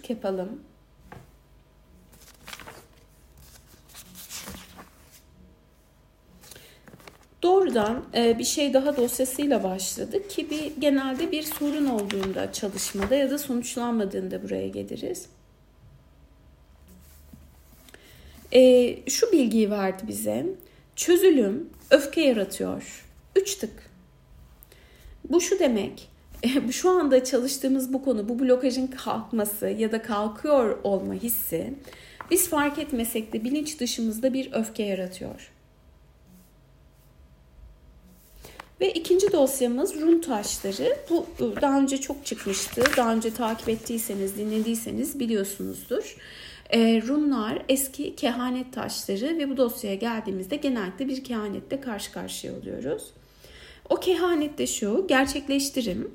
Tık 0.08 0.10
yapalım. 0.10 0.62
Doğrudan 7.44 8.06
e, 8.16 8.40
bir 8.40 8.44
şey 8.44 8.74
daha 8.74 8.98
dosyasıyla 8.98 9.64
başladık 9.64 10.30
ki 10.30 10.50
bir 10.50 10.82
genelde 10.82 11.32
bir 11.32 11.44
sorun 11.44 11.86
olduğunda 11.86 12.52
çalışmada 12.52 13.16
ya 13.16 13.30
da 13.30 13.38
sonuçlanmadığında 13.38 14.44
buraya 14.44 14.68
geliriz. 14.68 15.26
E, 18.52 19.10
şu 19.10 19.32
bilgiyi 19.32 19.72
verdi 19.72 20.04
bize. 20.08 20.46
Çözülüm 20.96 21.70
öfke 21.92 22.22
yaratıyor. 22.22 23.06
Üç 23.36 23.56
tık. 23.56 23.92
Bu 25.30 25.42
şu 25.42 25.60
demek 25.60 26.17
şu 26.72 26.90
anda 26.90 27.24
çalıştığımız 27.24 27.94
bu 27.94 28.04
konu, 28.04 28.30
bu 28.30 28.40
blokajın 28.40 28.88
kalkması 28.88 29.68
ya 29.68 29.92
da 29.92 30.02
kalkıyor 30.02 30.78
olma 30.84 31.14
hissi 31.14 31.74
biz 32.32 32.50
fark 32.50 32.80
etmesek 32.80 33.34
de 33.34 33.44
bilinç 33.44 33.80
dışımızda 33.80 34.34
bir 34.34 34.54
öfke 34.54 34.84
yaratıyor. 34.84 35.52
Ve 38.82 38.92
ikinci 38.92 39.32
dosyamız 39.32 40.02
run 40.02 40.22
taşları. 40.22 40.98
Bu 41.10 41.26
ıı, 41.42 41.62
daha 41.62 41.80
önce 41.80 41.98
çok 41.98 42.26
çıkmıştı. 42.26 42.84
Daha 42.98 43.14
önce 43.14 43.34
takip 43.34 43.70
ettiyseniz, 43.70 44.38
dinlediyseniz 44.38 45.20
biliyorsunuzdur. 45.20 46.18
E, 46.70 47.02
runlar 47.08 47.64
eski 47.70 48.16
kehanet 48.16 48.74
taşları 48.74 49.38
ve 49.38 49.50
bu 49.50 49.58
dosyaya 49.58 49.96
geldiğimizde 49.96 50.56
genellikle 50.56 51.08
bir 51.08 51.24
kehanetle 51.24 51.82
karşı 51.82 52.12
karşıya 52.12 52.54
oluyoruz. 52.58 53.04
O 53.90 53.96
kehanet 53.96 54.58
de 54.58 54.68
şu, 54.68 55.06
gerçekleştirim. 55.08 56.12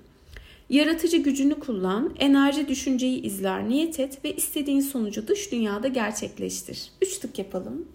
Yaratıcı 0.71 1.17
gücünü 1.17 1.59
kullan, 1.59 2.15
enerji 2.19 2.69
düşünceyi 2.69 3.23
izler, 3.23 3.69
niyet 3.69 4.01
et 4.01 4.25
ve 4.25 4.37
istediğin 4.37 4.81
sonucu 4.81 5.29
dış 5.29 5.53
dünyada 5.53 5.89
gerçekleştir. 5.89 6.91
Üç 7.03 7.19
tık 7.19 7.39
yapalım. 7.39 7.89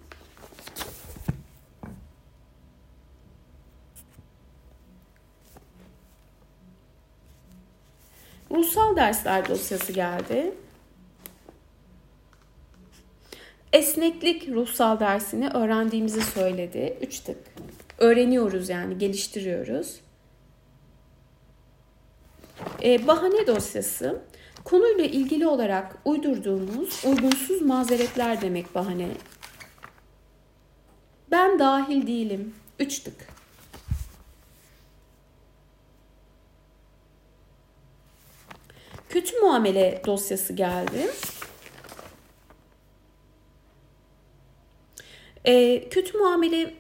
Ruhsal 8.51 8.95
dersler 8.95 9.49
dosyası 9.49 9.93
geldi. 9.93 10.53
Esneklik 13.73 14.49
ruhsal 14.49 14.99
dersini 14.99 15.49
öğrendiğimizi 15.49 16.21
söyledi. 16.21 16.97
Üç 17.01 17.19
tık. 17.19 17.37
Öğreniyoruz 17.97 18.69
yani 18.69 18.97
geliştiriyoruz. 18.97 19.99
Ee, 22.83 23.07
bahane 23.07 23.47
dosyası 23.47 24.21
konuyla 24.63 25.05
ilgili 25.05 25.47
olarak 25.47 25.97
uydurduğumuz 26.05 27.05
uygunsuz 27.05 27.61
mazeretler 27.61 28.41
demek 28.41 28.75
bahane. 28.75 29.07
Ben 31.31 31.59
dahil 31.59 32.07
değilim. 32.07 32.55
Üç 32.79 32.99
tık. 32.99 33.27
Kötü 39.09 39.39
muamele 39.39 40.01
dosyası 40.05 40.53
geldi. 40.53 41.11
E, 45.45 45.89
kötü 45.89 46.17
muamele, 46.17 46.73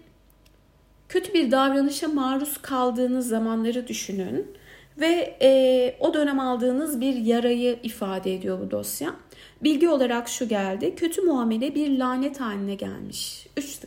kötü 1.09 1.33
bir 1.33 1.51
davranışa 1.51 2.07
maruz 2.07 2.57
kaldığınız 2.61 3.27
zamanları 3.27 3.87
düşünün 3.87 4.57
ve 4.97 5.37
e, 5.41 5.97
o 5.99 6.13
dönem 6.13 6.39
aldığınız 6.39 7.01
bir 7.01 7.15
yarayı 7.15 7.79
ifade 7.83 8.35
ediyor 8.35 8.59
bu 8.59 8.71
dosya. 8.71 9.15
Bilgi 9.63 9.89
olarak 9.89 10.29
şu 10.29 10.47
geldi. 10.47 10.95
Kötü 10.95 11.21
muamele 11.21 11.75
bir 11.75 11.97
lanet 11.97 12.39
haline 12.39 12.75
gelmiş. 12.75 13.47
Üç. 13.57 13.79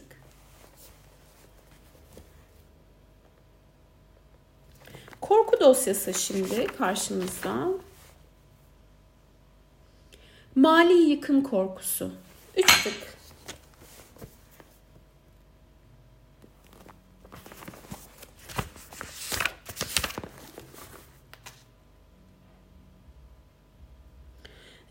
Korku 5.20 5.60
dosyası 5.60 6.14
şimdi 6.14 6.66
karşımızda. 6.66 7.68
Mali 10.54 10.92
yıkım 10.92 11.42
korkusu. 11.42 12.10
Üç. 12.56 12.88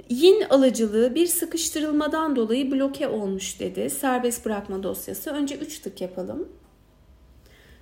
Yin 0.09 0.41
alıcılığı 0.49 1.15
bir 1.15 1.27
sıkıştırılmadan 1.27 2.35
dolayı 2.35 2.71
bloke 2.71 3.07
olmuş 3.07 3.59
dedi. 3.59 3.89
Serbest 3.89 4.45
bırakma 4.45 4.83
dosyası. 4.83 5.31
Önce 5.31 5.55
3 5.55 5.79
tık 5.79 6.01
yapalım. 6.01 6.49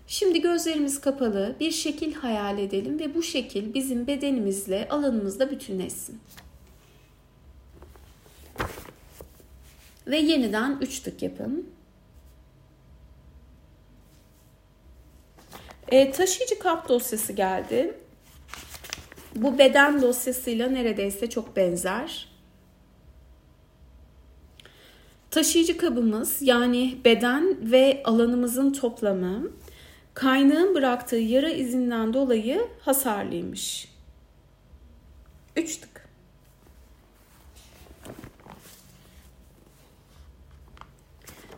Şimdi 0.08 0.42
gözlerimiz 0.42 1.02
kapalı 1.02 1.56
bir 1.60 1.72
şekil 1.72 2.14
hayal 2.14 2.60
edelim 2.60 3.00
ve 3.00 3.16
bu 3.16 3.24
şekil 3.24 3.74
bizim 3.74 4.08
bedenimizle 4.08 4.88
alanımızda 4.90 5.52
bütünleşsin. 5.52 6.20
Ve 10.08 10.18
yeniden 10.18 10.78
3 10.82 11.00
tık 11.00 11.22
yapın. 11.22 11.70
E, 15.92 16.12
taşıyıcı 16.12 16.60
kap 16.60 16.90
dosyası 16.90 17.34
geldi. 17.34 17.98
Bu 19.36 19.58
beden 19.58 20.02
dosyasıyla 20.02 20.70
neredeyse 20.70 21.30
çok 21.30 21.56
benzer. 21.56 22.28
Taşıyıcı 25.32 25.78
kabımız 25.78 26.42
yani 26.42 26.98
beden 27.06 27.72
ve 27.72 28.02
alanımızın 28.06 28.74
toplamı 28.74 29.52
kaynağın 30.14 30.76
bıraktığı 30.76 31.16
yara 31.16 31.50
izinden 31.50 32.14
dolayı 32.14 32.68
hasarlıymış. 32.82 33.88
3 35.56 35.78
tık. 35.78 36.08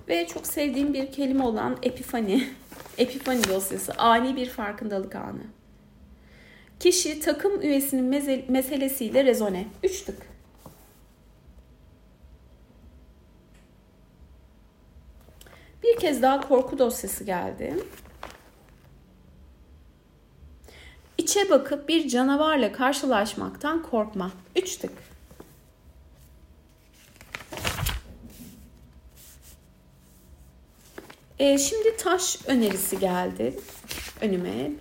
Ve 0.08 0.28
çok 0.28 0.48
sevdiğim 0.48 0.94
bir 0.94 1.12
kelime 1.12 1.44
olan 1.44 1.78
epifani. 1.84 2.48
Epifani 2.98 3.48
dosyası. 3.48 3.94
Ani 3.98 4.36
bir 4.36 4.50
farkındalık 4.50 5.16
anı. 5.16 5.44
Kişi 6.80 7.20
takım 7.20 7.62
üyesinin 7.62 8.06
meselesiyle 8.52 9.26
rezone. 9.26 9.68
Üç 9.84 10.02
tık. 10.02 10.22
Bir 15.84 16.00
kez 16.00 16.22
daha 16.22 16.48
korku 16.48 16.80
dosyası 16.80 17.24
geldi. 17.24 17.84
İçe 21.18 21.50
bakıp 21.50 21.90
bir 21.90 22.08
canavarla 22.08 22.72
karşılaşmaktan 22.72 23.84
korkma. 23.84 24.32
Üç 24.56 24.78
tık. 24.78 24.92
Ee, 31.40 31.58
şimdi 31.58 31.98
taş 31.98 32.38
önerisi 32.48 33.00
geldi 33.00 33.60
önüme. 34.22 34.72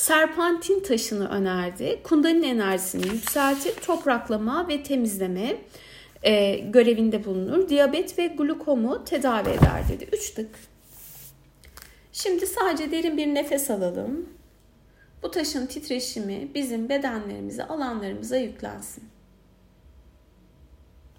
Serpantin 0.00 0.80
taşını 0.80 1.28
önerdi. 1.28 2.00
Kundalini 2.04 2.46
enerjisini 2.46 3.06
yükseltir, 3.06 3.74
topraklama 3.74 4.68
ve 4.68 4.82
temizleme 4.82 5.56
e, 6.22 6.56
görevinde 6.58 7.24
bulunur. 7.24 7.68
Diyabet 7.68 8.18
ve 8.18 8.26
glukomu 8.26 9.04
tedavi 9.04 9.48
eder 9.48 9.88
dedi. 9.88 10.08
Üç 10.12 10.30
tık. 10.30 10.48
Şimdi 12.12 12.46
sadece 12.46 12.90
derin 12.90 13.16
bir 13.16 13.26
nefes 13.26 13.70
alalım. 13.70 14.28
Bu 15.22 15.30
taşın 15.30 15.66
titreşimi 15.66 16.48
bizim 16.54 16.88
bedenlerimize, 16.88 17.64
alanlarımıza 17.64 18.36
yüklensin. 18.36 19.04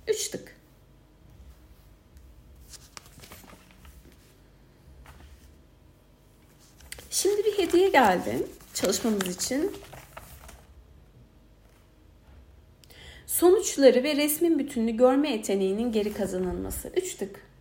Üç 0.07 0.27
tık. 0.27 0.55
Şimdi 7.09 7.43
bir 7.45 7.57
hediye 7.57 7.89
geldi 7.89 8.47
çalışmamız 8.81 9.35
için. 9.35 9.71
Sonuçları 13.27 14.03
ve 14.03 14.15
resmin 14.15 14.59
bütününü 14.59 14.91
görme 14.91 15.31
yeteneğinin 15.31 15.91
geri 15.91 16.13
kazanılması. 16.13 16.91
Üç 16.95 17.15
tık. 17.15 17.51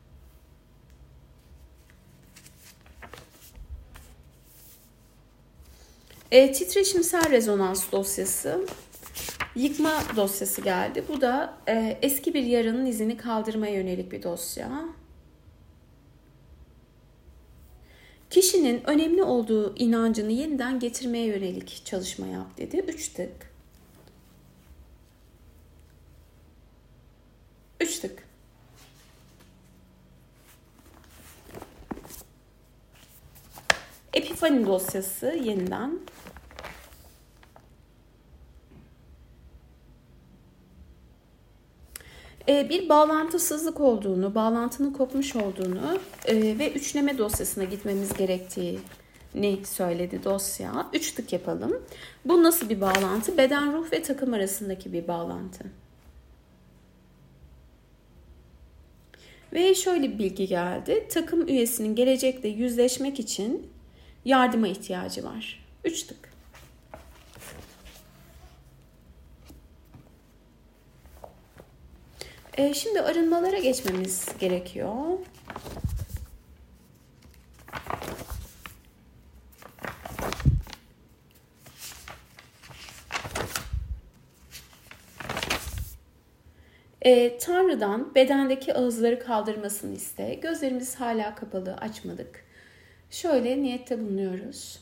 E, 6.31 6.53
titreşimsel 6.53 7.31
rezonans 7.31 7.93
dosyası, 7.93 8.67
yıkma 9.57 10.03
dosyası 10.17 10.61
geldi. 10.61 11.05
Bu 11.09 11.21
da 11.21 11.55
e, 11.69 11.99
eski 12.03 12.35
bir 12.35 12.43
yaranın 12.43 12.87
izini 12.87 13.17
kaldırmaya 13.17 13.75
yönelik 13.75 14.13
bir 14.13 14.23
dosya. 14.23 15.00
Kişinin 18.31 18.83
önemli 18.91 19.23
olduğu 19.23 19.77
inancını 19.77 20.33
yeniden 20.33 20.81
getirmeye 20.81 21.27
yönelik 21.27 21.83
çalışma 21.85 22.27
yap 22.27 22.59
dedi. 22.59 22.85
Üç 22.89 23.09
tık. 23.09 23.51
Üç 27.81 27.99
tık. 27.99 28.23
Epifani 34.13 34.67
dosyası 34.67 35.27
yeniden 35.27 35.99
bir 42.51 42.89
bağlantısızlık 42.89 43.81
olduğunu, 43.81 44.35
bağlantının 44.35 44.93
kopmuş 44.93 45.37
olduğunu 45.37 45.99
e, 46.27 46.59
ve 46.59 46.73
üçleme 46.73 47.19
dosyasına 47.19 47.65
gitmemiz 47.65 48.13
gerektiği 48.13 48.79
ne 49.35 49.65
söyledi 49.65 50.25
dosya. 50.25 50.87
Üç 50.93 51.13
tık 51.13 51.33
yapalım. 51.33 51.83
Bu 52.25 52.43
nasıl 52.43 52.69
bir 52.69 52.81
bağlantı? 52.81 53.39
Beden, 53.39 53.73
ruh 53.73 53.93
ve 53.93 54.03
takım 54.03 54.35
arasındaki 54.35 54.93
bir 54.93 55.09
bağlantı. 55.09 55.65
Ve 59.53 59.75
şöyle 59.75 60.13
bir 60.13 60.19
bilgi 60.19 60.47
geldi. 60.47 61.09
Takım 61.13 61.49
üyesinin 61.49 61.95
gelecekte 61.95 62.49
yüzleşmek 62.49 63.21
için 63.21 63.71
yardıma 64.25 64.69
ihtiyacı 64.69 65.25
var. 65.25 65.67
Üç 65.85 66.03
tık. 66.03 66.30
E, 72.61 72.75
şimdi 72.75 73.01
arınmalara 73.01 73.59
geçmemiz 73.59 74.29
gerekiyor. 74.39 74.95
E, 87.03 87.39
Tanrı'dan 87.39 88.15
bedendeki 88.15 88.75
ağızları 88.75 89.21
kaldırmasını 89.21 89.95
iste. 89.95 90.35
Gözlerimiz 90.35 90.95
hala 90.97 91.35
kapalı, 91.35 91.75
açmadık. 91.77 92.45
Şöyle 93.11 93.63
niyette 93.63 94.01
bulunuyoruz. 94.01 94.81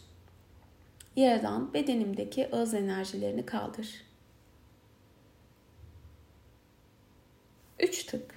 Yaradan 1.17 1.75
bedenimdeki 1.75 2.49
ağız 2.53 2.75
enerjilerini 2.75 3.47
kaldır. 3.47 4.09
Üç 7.81 8.05
tık. 8.05 8.35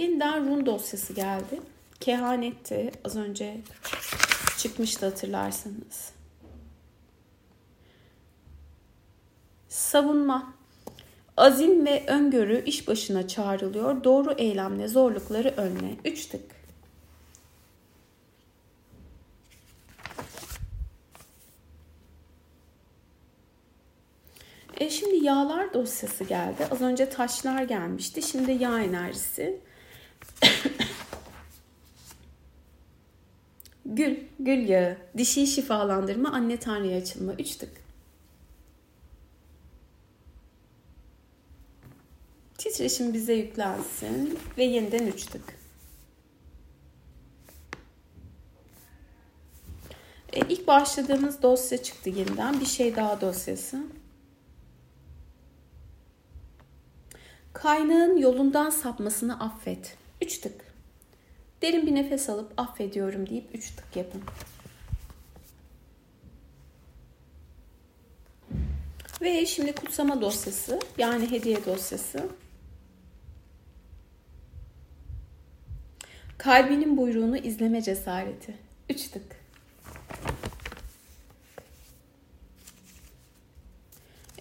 Yeniden 0.00 0.50
run 0.50 0.66
dosyası 0.66 1.12
geldi. 1.12 1.60
Kehanetti. 2.00 2.90
Az 3.04 3.16
önce 3.16 3.60
çıkmıştı 4.58 5.06
hatırlarsanız. 5.06 6.12
Savunma. 9.68 10.54
Azim 11.36 11.86
ve 11.86 12.04
öngörü 12.06 12.64
iş 12.64 12.88
başına 12.88 13.28
çağrılıyor. 13.28 14.04
Doğru 14.04 14.32
eylemle 14.32 14.88
zorlukları 14.88 15.54
önle. 15.56 15.96
Üç 16.04 16.26
tık. 16.26 16.42
E 24.78 24.90
şimdi 24.90 25.24
yağlar 25.24 25.74
dosyası 25.74 26.24
geldi. 26.24 26.66
Az 26.70 26.80
önce 26.80 27.10
taşlar 27.10 27.62
gelmişti. 27.62 28.22
Şimdi 28.22 28.52
yağ 28.52 28.80
enerjisi. 28.80 29.69
Gül, 34.44 34.68
yağı, 34.68 34.96
dişi 35.16 35.46
şifalandırma, 35.46 36.30
anne 36.30 36.56
tanrıya 36.56 36.98
açılma. 36.98 37.32
Üç 37.32 37.56
tık. 37.56 37.72
Titreşim 42.58 43.14
bize 43.14 43.34
yüklensin 43.34 44.38
ve 44.58 44.64
yeniden 44.64 45.06
üç 45.06 45.26
tık. 45.26 45.42
E, 50.32 50.40
ilk 50.40 50.66
başladığımız 50.66 51.42
dosya 51.42 51.82
çıktı 51.82 52.10
yeniden. 52.10 52.60
Bir 52.60 52.66
şey 52.66 52.96
daha 52.96 53.20
dosyası. 53.20 53.84
Kaynağın 57.52 58.16
yolundan 58.16 58.70
sapmasını 58.70 59.40
affet. 59.40 59.96
Üç 60.22 60.38
tık. 60.38 60.69
Derin 61.62 61.86
bir 61.86 61.94
nefes 61.94 62.28
alıp 62.28 62.52
affediyorum 62.56 63.28
deyip 63.28 63.54
üç 63.54 63.70
tık 63.70 63.96
yapın. 63.96 64.22
Ve 69.20 69.46
şimdi 69.46 69.72
kutsama 69.72 70.20
dosyası 70.20 70.80
yani 70.98 71.30
hediye 71.30 71.64
dosyası. 71.64 72.28
Kalbinin 76.38 76.96
buyruğunu 76.96 77.36
izleme 77.36 77.82
cesareti. 77.82 78.54
Üç 78.88 79.08
tık. 79.08 79.40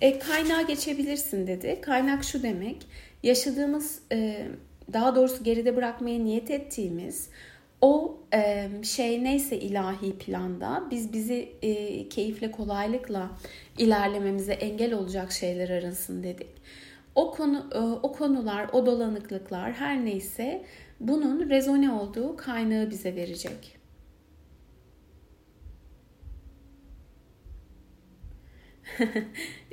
E, 0.01 0.19
kaynağa 0.19 0.61
geçebilirsin 0.61 1.47
dedi. 1.47 1.81
Kaynak 1.81 2.23
şu 2.23 2.43
demek. 2.43 2.87
Yaşadığımız, 3.23 3.99
e, 4.11 4.47
daha 4.93 5.15
doğrusu 5.15 5.43
geride 5.43 5.75
bırakmaya 5.75 6.19
niyet 6.19 6.51
ettiğimiz 6.51 7.29
o 7.81 8.17
e, 8.33 8.69
şey 8.83 9.23
neyse 9.23 9.59
ilahi 9.59 10.17
planda 10.17 10.83
biz 10.91 11.13
bizi 11.13 11.55
e, 11.61 12.09
keyifle 12.09 12.51
kolaylıkla 12.51 13.31
ilerlememize 13.77 14.53
engel 14.53 14.93
olacak 14.93 15.31
şeyler 15.31 15.69
arasın 15.69 16.23
dedik. 16.23 16.47
O 17.15 17.31
konu 17.31 17.69
e, 17.73 17.77
o 17.79 18.11
konular, 18.11 18.69
o 18.73 18.85
dolanıklıklar 18.85 19.73
her 19.73 20.05
neyse 20.05 20.65
bunun 20.99 21.49
rezone 21.49 21.91
olduğu 21.91 22.37
kaynağı 22.37 22.89
bize 22.89 23.15
verecek. 23.15 23.79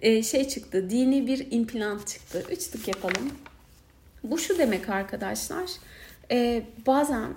şey 0.25 0.49
çıktı, 0.49 0.91
dini 0.91 1.27
bir 1.27 1.47
implant 1.51 2.07
çıktı. 2.07 2.45
Üç 2.51 2.67
tık 2.67 2.89
yapalım. 2.89 3.33
Bu 4.31 4.39
şu 4.39 4.59
demek 4.59 4.89
arkadaşlar. 4.89 5.71
E, 6.31 6.63
bazen 6.87 7.35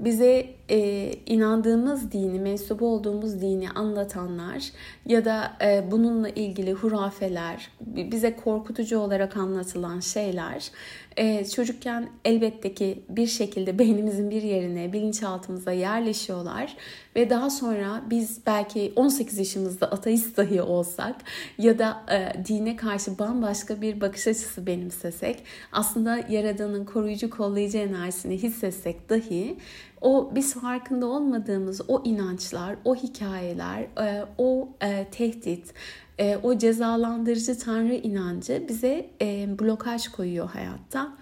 bize 0.00 0.46
e, 0.68 1.10
inandığımız 1.26 2.12
dini, 2.12 2.40
mensup 2.40 2.82
olduğumuz 2.82 3.40
dini 3.40 3.70
anlatanlar 3.70 4.70
ya 5.06 5.24
da 5.24 5.56
e, 5.62 5.90
bununla 5.90 6.28
ilgili 6.28 6.72
hurafeler, 6.72 7.70
bize 7.80 8.36
korkutucu 8.36 8.98
olarak 8.98 9.36
anlatılan 9.36 10.00
şeyler 10.00 10.70
e, 11.18 11.44
çocukken 11.44 12.08
elbette 12.24 12.74
ki 12.74 13.02
bir 13.08 13.26
şekilde 13.26 13.78
beynimizin 13.78 14.30
bir 14.30 14.42
yerine, 14.42 14.92
bilinçaltımıza 14.92 15.72
yerleşiyorlar. 15.72 16.76
Ve 17.16 17.30
daha 17.30 17.50
sonra 17.50 18.02
biz 18.10 18.40
belki 18.46 18.92
18 18.96 19.38
yaşımızda 19.38 19.90
ateist 19.90 20.36
dahi 20.36 20.62
olsak 20.62 21.16
ya 21.58 21.78
da 21.78 22.04
e, 22.12 22.44
dine 22.44 22.76
karşı 22.76 23.18
bambaşka 23.18 23.80
bir 23.80 24.00
bakış 24.00 24.26
açısı 24.26 24.66
benimsesek, 24.66 25.42
aslında 25.72 26.16
Yaradan'ın 26.28 26.84
koruyucu 26.84 27.30
kollayıcı 27.30 27.78
enerjisini 27.78 28.42
hissetsek 28.42 29.10
dahi 29.10 29.56
o 30.00 30.30
biz 30.34 30.54
farkında 30.54 31.06
olmadığımız 31.06 31.80
o 31.88 32.02
inançlar, 32.04 32.76
o 32.84 32.96
hikayeler, 32.96 33.80
e, 33.80 34.24
o 34.38 34.68
e, 34.82 35.06
tehdit, 35.10 35.74
e, 36.18 36.36
o 36.42 36.58
cezalandırıcı 36.58 37.58
tanrı 37.58 37.94
inancı 37.94 38.66
bize 38.68 39.10
blokaj 39.58 40.08
koyuyor 40.08 40.48
hayatta 40.50 41.16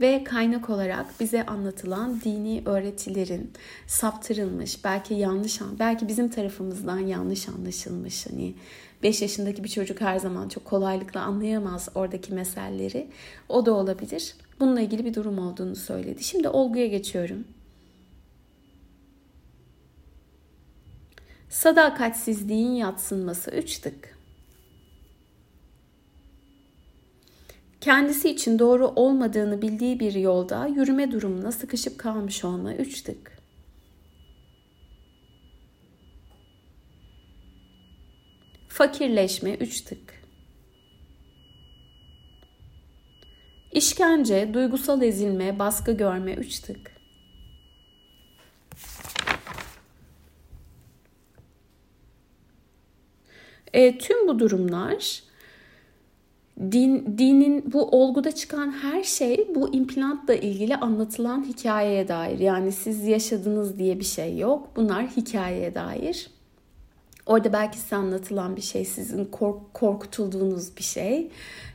ve 0.00 0.24
kaynak 0.24 0.70
olarak 0.70 1.20
bize 1.20 1.46
anlatılan 1.46 2.20
dini 2.20 2.62
öğretilerin 2.66 3.50
saptırılmış, 3.86 4.84
belki 4.84 5.14
yanlış, 5.14 5.60
belki 5.78 6.08
bizim 6.08 6.28
tarafımızdan 6.28 6.98
yanlış 6.98 7.48
anlaşılmış 7.48 8.26
hani 8.26 8.54
5 9.02 9.22
yaşındaki 9.22 9.64
bir 9.64 9.68
çocuk 9.68 10.00
her 10.00 10.18
zaman 10.18 10.48
çok 10.48 10.64
kolaylıkla 10.64 11.20
anlayamaz 11.20 11.88
oradaki 11.94 12.34
meseleleri. 12.34 13.08
O 13.48 13.66
da 13.66 13.72
olabilir. 13.72 14.34
Bununla 14.60 14.80
ilgili 14.80 15.04
bir 15.04 15.14
durum 15.14 15.38
olduğunu 15.38 15.76
söyledi. 15.76 16.24
Şimdi 16.24 16.48
olguya 16.48 16.86
geçiyorum. 16.86 17.44
Sadakatsizliğin 21.48 22.72
yatsınması 22.72 23.50
üç 23.50 23.78
tık. 23.78 24.19
Kendisi 27.80 28.30
için 28.30 28.58
doğru 28.58 28.86
olmadığını 28.88 29.62
bildiği 29.62 30.00
bir 30.00 30.14
yolda 30.14 30.66
yürüme 30.66 31.12
durumuna 31.12 31.52
sıkışıp 31.52 31.98
kalmış 31.98 32.44
olma 32.44 32.74
üç 32.74 33.02
tık. 33.02 33.38
Fakirleşme 38.68 39.54
üç 39.54 39.80
tık. 39.80 40.20
İşkence, 43.72 44.54
duygusal 44.54 45.02
ezilme, 45.02 45.58
baskı 45.58 45.92
görme 45.92 46.32
üç 46.32 46.60
tık. 46.60 47.00
E, 53.72 53.98
tüm 53.98 54.28
bu 54.28 54.38
durumlar 54.38 55.29
din, 56.60 57.18
dinin 57.18 57.72
bu 57.72 57.88
olguda 57.88 58.32
çıkan 58.32 58.70
her 58.70 59.02
şey 59.02 59.48
bu 59.54 59.74
implantla 59.74 60.34
ilgili 60.34 60.76
anlatılan 60.76 61.44
hikayeye 61.44 62.08
dair. 62.08 62.38
Yani 62.38 62.72
siz 62.72 63.04
yaşadınız 63.06 63.78
diye 63.78 63.98
bir 63.98 64.04
şey 64.04 64.38
yok. 64.38 64.68
Bunlar 64.76 65.06
hikayeye 65.06 65.74
dair. 65.74 66.30
Orada 67.26 67.52
belki 67.52 67.78
size 67.78 67.96
anlatılan 67.96 68.56
bir 68.56 68.60
şey, 68.60 68.84
sizin 68.84 69.24
kork, 69.24 69.74
korkutulduğunuz 69.74 70.76
bir 70.76 70.82
şey. 70.82 71.30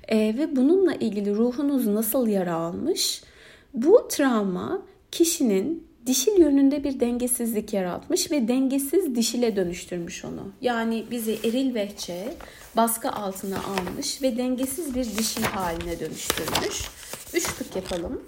E, 0.08 0.17
ve 0.17 0.56
bununla 0.56 0.93
ilgili 0.93 1.36
ruhunuz 1.36 1.88
nasıl 1.88 2.28
yara 2.28 2.54
almış? 2.54 3.24
Bu 3.74 4.08
travma 4.10 4.82
kişinin 5.12 5.88
dişil 6.06 6.39
yönünde 6.39 6.84
bir 6.84 7.00
dengesizlik 7.00 7.74
yaratmış 7.74 8.32
ve 8.32 8.48
dengesiz 8.48 9.15
dişile 9.15 9.56
dönüştürmüş 9.56 10.26
onu. 10.26 10.52
Yani 10.62 11.06
bizi 11.12 11.39
eril 11.44 11.76
vehçe 11.76 12.34
baskı 12.78 13.12
altına 13.12 13.60
almış 13.63 14.22
ve 14.22 14.38
dengesiz 14.38 14.96
bir 14.96 15.06
dişil 15.18 15.44
haline 15.44 16.00
dönüştürmüş. 16.00 16.82
Üç 17.34 17.44
tık 17.44 17.76
yapalım. 17.76 18.22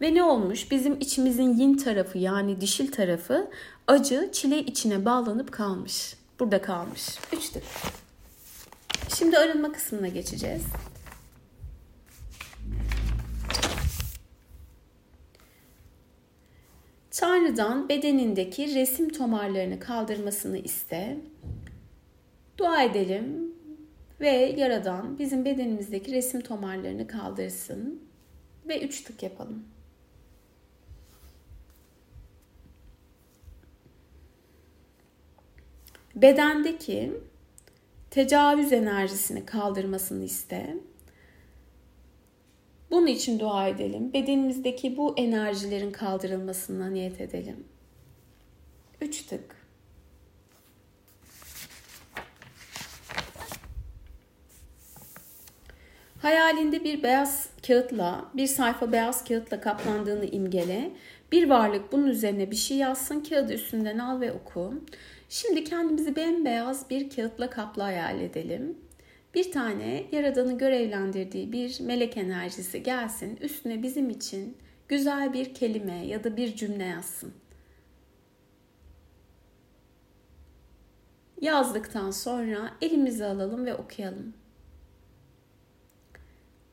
Ve 0.00 0.14
ne 0.14 0.22
olmuş? 0.22 0.70
Bizim 0.70 1.00
içimizin 1.00 1.54
yin 1.54 1.76
tarafı 1.76 2.18
yani 2.18 2.60
dişil 2.60 2.92
tarafı 2.92 3.50
acı 3.86 4.30
çile 4.32 4.58
içine 4.58 5.04
bağlanıp 5.04 5.52
kalmış. 5.52 6.14
Burada 6.40 6.62
kalmış. 6.62 7.02
Üç 7.32 7.48
tık. 7.48 7.62
Şimdi 9.18 9.38
arınma 9.38 9.72
kısmına 9.72 10.08
geçeceğiz. 10.08 10.62
Tanrı'dan 17.16 17.88
bedenindeki 17.88 18.74
resim 18.74 19.08
tomarlarını 19.08 19.80
kaldırmasını 19.80 20.58
iste. 20.58 21.16
Dua 22.58 22.82
edelim 22.82 23.54
ve 24.20 24.28
Yaradan 24.56 25.18
bizim 25.18 25.44
bedenimizdeki 25.44 26.12
resim 26.12 26.40
tomarlarını 26.40 27.06
kaldırsın 27.06 28.02
ve 28.68 28.80
üç 28.80 29.02
tık 29.02 29.22
yapalım. 29.22 29.64
Bedendeki 36.14 37.12
tecavüz 38.10 38.72
enerjisini 38.72 39.46
kaldırmasını 39.46 40.24
iste. 40.24 40.76
Bunun 42.90 43.06
için 43.06 43.38
dua 43.38 43.68
edelim. 43.68 44.12
Bedenimizdeki 44.12 44.96
bu 44.96 45.14
enerjilerin 45.16 45.92
kaldırılmasına 45.92 46.90
niyet 46.90 47.20
edelim. 47.20 47.64
Üç 49.00 49.22
tık. 49.22 49.66
Hayalinde 56.22 56.84
bir 56.84 57.02
beyaz 57.02 57.48
kağıtla, 57.66 58.24
bir 58.34 58.46
sayfa 58.46 58.92
beyaz 58.92 59.24
kağıtla 59.24 59.60
kaplandığını 59.60 60.24
imgele. 60.24 60.90
Bir 61.32 61.50
varlık 61.50 61.92
bunun 61.92 62.06
üzerine 62.06 62.50
bir 62.50 62.56
şey 62.56 62.76
yazsın, 62.76 63.20
kağıdı 63.20 63.52
üstünden 63.52 63.98
al 63.98 64.20
ve 64.20 64.32
oku. 64.32 64.74
Şimdi 65.28 65.64
kendimizi 65.64 66.16
bembeyaz 66.16 66.90
bir 66.90 67.10
kağıtla 67.10 67.50
kaplı 67.50 67.82
hayal 67.82 68.20
edelim. 68.20 68.78
Bir 69.36 69.52
tane 69.52 70.06
Yaradan'ı 70.12 70.58
görevlendirdiği 70.58 71.52
bir 71.52 71.80
melek 71.80 72.16
enerjisi 72.16 72.82
gelsin, 72.82 73.36
üstüne 73.36 73.82
bizim 73.82 74.10
için 74.10 74.56
güzel 74.88 75.32
bir 75.32 75.54
kelime 75.54 76.06
ya 76.06 76.24
da 76.24 76.36
bir 76.36 76.56
cümle 76.56 76.84
yazsın. 76.84 77.32
Yazdıktan 81.40 82.10
sonra 82.10 82.70
elimizi 82.82 83.24
alalım 83.24 83.66
ve 83.66 83.74
okuyalım. 83.74 84.34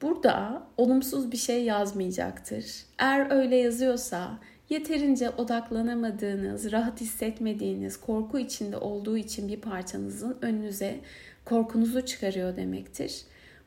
Burada 0.02 0.68
olumsuz 0.78 1.32
bir 1.32 1.38
şey 1.38 1.64
yazmayacaktır. 1.64 2.66
Eğer 2.98 3.32
öyle 3.32 3.56
yazıyorsa 3.56 4.40
yeterince 4.70 5.30
odaklanamadığınız, 5.30 6.72
rahat 6.72 7.02
hissetmediğiniz, 7.02 7.98
korku 7.98 8.40
içinde 8.40 8.78
olduğu 8.78 9.18
için 9.18 9.48
bir 9.48 9.62
parçanızın 9.62 10.38
önünüze 10.42 11.00
korkunuzu 11.46 12.06
çıkarıyor 12.06 12.56
demektir. 12.56 13.22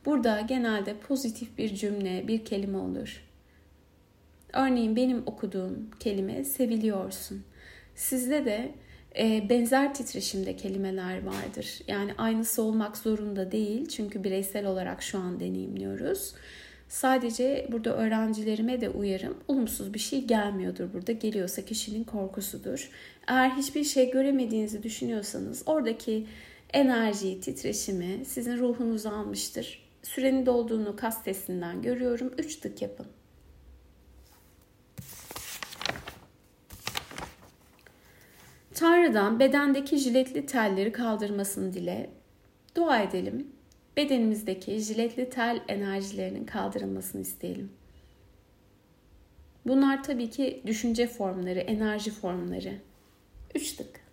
Burada 0.04 0.40
genelde 0.40 0.96
pozitif 0.96 1.58
bir 1.58 1.74
cümle, 1.74 2.28
bir 2.28 2.44
kelime 2.44 2.78
olur. 2.78 3.22
Örneğin 4.52 4.96
benim 4.96 5.22
okuduğum 5.26 5.90
kelime 6.00 6.44
seviliyorsun. 6.44 7.44
Sizde 7.94 8.44
de 8.44 8.74
e, 9.18 9.48
benzer 9.48 9.94
titreşimde 9.94 10.56
kelimeler 10.56 11.26
vardır. 11.26 11.80
Yani 11.88 12.12
aynısı 12.18 12.62
olmak 12.62 12.96
zorunda 12.96 13.52
değil 13.52 13.88
çünkü 13.88 14.24
bireysel 14.24 14.66
olarak 14.66 15.02
şu 15.02 15.18
an 15.18 15.40
deneyimliyoruz. 15.40 16.34
Sadece 16.88 17.68
burada 17.72 17.96
öğrencilerime 17.96 18.80
de 18.80 18.88
uyarım. 18.88 19.36
Olumsuz 19.48 19.94
bir 19.94 19.98
şey 19.98 20.24
gelmiyordur 20.24 20.92
burada. 20.92 21.12
Geliyorsa 21.12 21.64
kişinin 21.64 22.04
korkusudur. 22.04 22.90
Eğer 23.26 23.50
hiçbir 23.50 23.84
şey 23.84 24.10
göremediğinizi 24.10 24.82
düşünüyorsanız 24.82 25.62
oradaki 25.66 26.26
enerjiyi, 26.72 27.40
titreşimi 27.40 28.24
sizin 28.24 28.58
ruhunuzu 28.58 29.08
almıştır. 29.08 29.86
Sürenin 30.02 30.46
dolduğunu 30.46 30.96
kas 30.96 31.24
testinden 31.24 31.82
görüyorum. 31.82 32.34
3 32.38 32.56
tık 32.56 32.82
yapın. 32.82 33.06
Tanrı'dan 38.74 39.40
bedendeki 39.40 39.98
jiletli 39.98 40.46
telleri 40.46 40.92
kaldırmasını 40.92 41.72
dile. 41.72 42.10
Dua 42.74 42.98
edelim. 42.98 43.46
Bedenimizdeki 43.96 44.78
jiletli 44.78 45.30
tel 45.30 45.60
enerjilerinin 45.68 46.44
kaldırılmasını 46.44 47.20
isteyelim. 47.22 47.72
Bunlar 49.66 50.02
tabii 50.02 50.30
ki 50.30 50.62
düşünce 50.66 51.06
formları, 51.06 51.58
enerji 51.58 52.10
formları. 52.10 52.74
Üç 53.54 53.72
tık. 53.72 54.05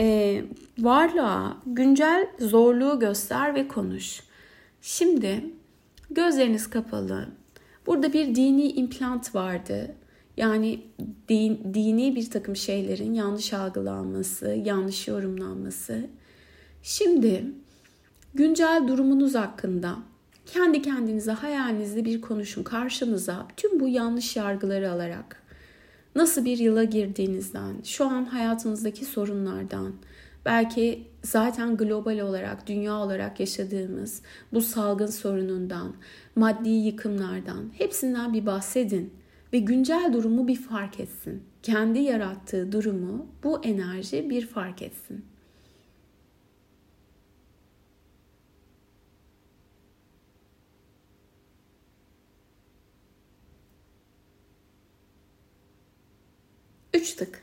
Ee, 0.00 0.44
varlığa 0.78 1.56
güncel 1.66 2.26
zorluğu 2.38 2.98
göster 2.98 3.54
ve 3.54 3.68
konuş. 3.68 4.20
Şimdi 4.80 5.44
Gözleriniz 6.10 6.70
kapalı. 6.70 7.28
Burada 7.86 8.12
bir 8.12 8.34
dini 8.34 8.68
implant 8.68 9.34
vardı. 9.34 9.94
Yani 10.36 10.80
din, 11.28 11.74
dini 11.74 12.16
bir 12.16 12.30
takım 12.30 12.56
şeylerin 12.56 13.14
yanlış 13.14 13.52
algılanması, 13.52 14.48
yanlış 14.64 15.08
yorumlanması. 15.08 16.06
Şimdi 16.82 17.44
güncel 18.34 18.84
durumunuz 18.88 19.34
hakkında 19.34 19.96
kendi 20.46 20.82
kendinize 20.82 21.32
hayalinizde 21.32 22.04
bir 22.04 22.20
konuşun 22.20 22.62
karşınıza 22.62 23.46
tüm 23.56 23.80
bu 23.80 23.88
yanlış 23.88 24.36
yargıları 24.36 24.90
alarak 24.92 25.39
nasıl 26.14 26.44
bir 26.44 26.58
yıla 26.58 26.84
girdiğinizden, 26.84 27.74
şu 27.84 28.04
an 28.04 28.24
hayatınızdaki 28.24 29.04
sorunlardan, 29.04 29.92
Belki 30.44 31.06
zaten 31.22 31.76
global 31.76 32.18
olarak, 32.18 32.66
dünya 32.66 32.94
olarak 32.94 33.40
yaşadığımız 33.40 34.22
bu 34.52 34.60
salgın 34.60 35.06
sorunundan, 35.06 35.94
maddi 36.36 36.68
yıkımlardan 36.68 37.70
hepsinden 37.78 38.32
bir 38.32 38.46
bahsedin 38.46 39.12
ve 39.52 39.58
güncel 39.58 40.10
durumu 40.12 40.48
bir 40.48 40.56
fark 40.56 41.00
etsin. 41.00 41.42
Kendi 41.62 41.98
yarattığı 41.98 42.72
durumu 42.72 43.26
bu 43.44 43.64
enerji 43.64 44.30
bir 44.30 44.46
fark 44.46 44.82
etsin. 44.82 45.24
Üç 57.00 57.14
tık. 57.14 57.42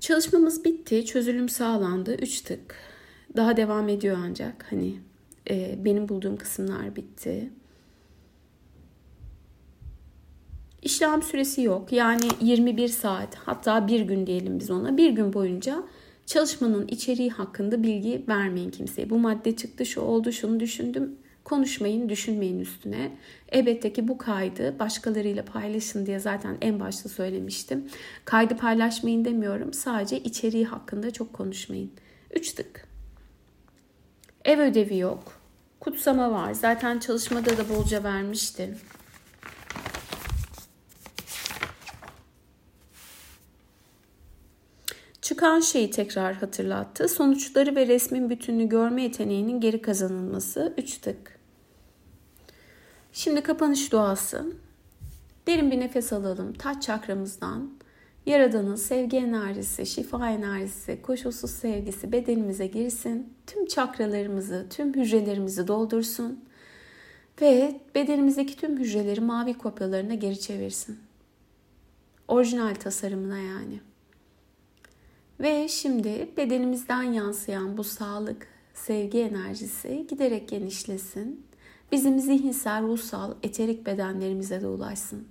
Çalışmamız 0.00 0.64
bitti. 0.64 1.06
Çözülüm 1.06 1.48
sağlandı. 1.48 2.14
Üç 2.14 2.40
tık. 2.40 2.74
Daha 3.36 3.56
devam 3.56 3.88
ediyor 3.88 4.16
ancak. 4.20 4.66
Hani 4.70 4.96
e, 5.50 5.84
benim 5.84 6.08
bulduğum 6.08 6.36
kısımlar 6.36 6.96
bitti. 6.96 7.50
İşlem 10.82 11.22
süresi 11.22 11.62
yok. 11.62 11.92
Yani 11.92 12.28
21 12.40 12.88
saat 12.88 13.34
hatta 13.34 13.88
bir 13.88 14.00
gün 14.00 14.26
diyelim 14.26 14.58
biz 14.58 14.70
ona. 14.70 14.96
Bir 14.96 15.10
gün 15.10 15.32
boyunca 15.32 15.84
çalışmanın 16.26 16.88
içeriği 16.88 17.30
hakkında 17.30 17.82
bilgi 17.82 18.24
vermeyin 18.28 18.70
kimseye. 18.70 19.10
Bu 19.10 19.18
madde 19.18 19.56
çıktı, 19.56 19.86
şu 19.86 20.00
oldu, 20.00 20.32
şunu 20.32 20.60
düşündüm 20.60 21.18
Konuşmayın, 21.46 22.08
düşünmeyin 22.08 22.60
üstüne. 22.60 23.16
Elbette 23.48 23.92
ki 23.92 24.08
bu 24.08 24.18
kaydı 24.18 24.78
başkalarıyla 24.78 25.44
paylaşın 25.44 26.06
diye 26.06 26.18
zaten 26.18 26.56
en 26.60 26.80
başta 26.80 27.08
söylemiştim. 27.08 27.88
Kaydı 28.24 28.56
paylaşmayın 28.56 29.24
demiyorum. 29.24 29.72
Sadece 29.72 30.18
içeriği 30.18 30.64
hakkında 30.64 31.10
çok 31.10 31.32
konuşmayın. 31.32 31.90
Üç 32.34 32.52
tık. 32.52 32.88
Ev 34.44 34.60
ödevi 34.60 34.98
yok. 34.98 35.40
Kutsama 35.80 36.32
var. 36.32 36.54
Zaten 36.54 36.98
çalışmada 36.98 37.56
da 37.58 37.68
bolca 37.68 38.04
vermiştim. 38.04 38.78
Çıkan 45.26 45.60
şeyi 45.60 45.90
tekrar 45.90 46.34
hatırlattı. 46.34 47.08
Sonuçları 47.08 47.76
ve 47.76 47.86
resmin 47.86 48.30
bütününü 48.30 48.68
görme 48.68 49.02
yeteneğinin 49.02 49.60
geri 49.60 49.82
kazanılması. 49.82 50.74
Üç 50.78 50.98
tık. 50.98 51.38
Şimdi 53.12 53.40
kapanış 53.40 53.92
duası. 53.92 54.52
Derin 55.46 55.70
bir 55.70 55.80
nefes 55.80 56.12
alalım. 56.12 56.52
Taç 56.52 56.82
çakramızdan 56.82 57.70
Yaradan'ın 58.26 58.76
sevgi 58.76 59.16
enerjisi, 59.16 59.86
şifa 59.86 60.30
enerjisi, 60.30 61.02
koşulsuz 61.02 61.50
sevgisi 61.50 62.12
bedenimize 62.12 62.66
girsin. 62.66 63.34
Tüm 63.46 63.66
çakralarımızı, 63.66 64.66
tüm 64.70 64.94
hücrelerimizi 64.94 65.68
doldursun. 65.68 66.44
Ve 67.40 67.80
bedenimizdeki 67.94 68.56
tüm 68.56 68.78
hücreleri 68.78 69.20
mavi 69.20 69.54
kopyalarına 69.54 70.14
geri 70.14 70.40
çevirsin. 70.40 70.98
Orijinal 72.28 72.74
tasarımına 72.74 73.38
yani. 73.38 73.80
Ve 75.40 75.68
şimdi 75.68 76.30
bedenimizden 76.36 77.02
yansıyan 77.02 77.76
bu 77.76 77.84
sağlık, 77.84 78.48
sevgi 78.74 79.18
enerjisi 79.18 80.06
giderek 80.08 80.48
genişlesin. 80.48 81.46
Bizim 81.92 82.18
zihinsel, 82.18 82.82
ruhsal, 82.82 83.34
eterik 83.42 83.86
bedenlerimize 83.86 84.60
de 84.60 84.66
ulaşsın. 84.66 85.28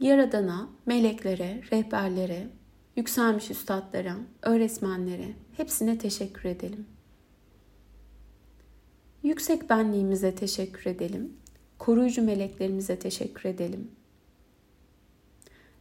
Yaradana, 0.00 0.68
meleklere, 0.86 1.62
rehberlere, 1.72 2.48
yükselmiş 2.96 3.50
üstadlara, 3.50 4.16
öğretmenlere 4.42 5.34
hepsine 5.56 5.98
teşekkür 5.98 6.48
edelim. 6.48 6.93
Yüksek 9.24 9.70
benliğimize 9.70 10.34
teşekkür 10.34 10.90
edelim. 10.90 11.32
Koruyucu 11.78 12.22
meleklerimize 12.22 12.98
teşekkür 12.98 13.48
edelim. 13.48 13.90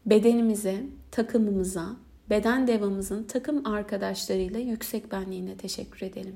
Bedenimize, 0.06 0.84
takımımıza, 1.12 1.95
beden 2.29 2.67
devamızın 2.67 3.23
takım 3.23 3.67
arkadaşlarıyla 3.67 4.60
yüksek 4.60 5.12
benliğine 5.12 5.58
teşekkür 5.58 6.06
edelim. 6.06 6.36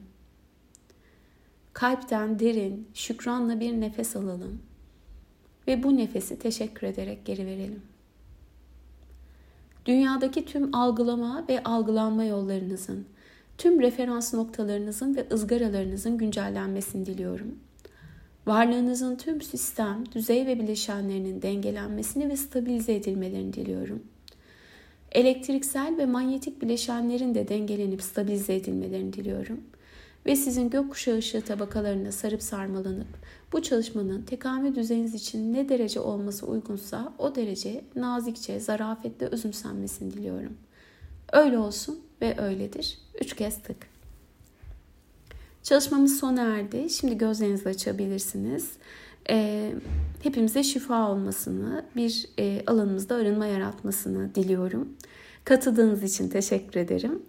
Kalpten 1.74 2.40
derin, 2.40 2.88
şükranla 2.94 3.60
bir 3.60 3.74
nefes 3.74 4.16
alalım 4.16 4.62
ve 5.68 5.84
bu 5.84 5.98
nefesi 5.98 6.40
teşekkür 6.40 6.88
ederek 6.88 7.26
geri 7.26 7.46
verelim. 7.46 7.82
Dünyadaki 9.86 10.46
tüm 10.46 10.76
algılama 10.76 11.46
ve 11.50 11.64
algılanma 11.64 12.24
yollarınızın, 12.24 13.06
tüm 13.58 13.82
referans 13.82 14.34
noktalarınızın 14.34 15.16
ve 15.16 15.28
ızgaralarınızın 15.32 16.18
güncellenmesini 16.18 17.06
diliyorum. 17.06 17.60
Varlığınızın 18.48 19.16
tüm 19.16 19.42
sistem, 19.42 20.04
düzey 20.16 20.46
ve 20.46 20.60
bileşenlerinin 20.60 21.42
dengelenmesini 21.42 22.30
ve 22.30 22.38
stabilize 22.38 22.96
edilmelerini 22.96 23.54
diliyorum. 23.54 24.04
Elektriksel 25.12 25.96
ve 25.98 26.06
manyetik 26.06 26.62
bileşenlerin 26.62 27.36
de 27.36 27.48
dengelenip 27.48 28.02
stabilize 28.02 28.56
edilmelerini 28.56 29.14
diliyorum. 29.14 29.62
Ve 30.26 30.36
sizin 30.36 30.70
gökkuşağı 30.70 31.18
ışığı 31.18 31.42
tabakalarına 31.42 32.12
sarıp 32.12 32.44
sarmalanıp 32.44 33.08
bu 33.54 33.62
çalışmanın 33.62 34.22
tekamül 34.22 34.76
düzeyiniz 34.76 35.14
için 35.14 35.54
ne 35.54 35.70
derece 35.70 36.00
olması 36.00 36.46
uygunsa 36.46 37.14
o 37.18 37.36
derece 37.36 37.84
nazikçe, 37.96 38.60
zarafetle 38.60 39.26
özümsenmesini 39.26 40.14
diliyorum. 40.14 40.58
Öyle 41.34 41.58
olsun 41.58 42.00
ve 42.22 42.36
öyledir. 42.42 42.98
Üç 43.22 43.36
kez 43.36 43.62
tık. 43.62 43.78
Çalışmamız 45.64 46.20
sona 46.20 46.42
erdi. 46.42 46.90
Şimdi 46.90 47.18
gözlerinizi 47.18 47.70
açabilirsiniz. 47.70 48.72
E, 49.30 49.72
hepimize 50.24 50.64
şifa 50.64 51.12
olmasını, 51.12 51.86
bir 51.96 52.26
e, 52.40 52.64
alanımızda 52.68 53.16
arınma 53.16 53.46
yaratmasını 53.46 54.36
diliyorum. 54.36 54.90
Katıldığınız 55.44 56.04
için 56.04 56.30
teşekkür 56.30 56.80
ederim. 56.80 57.22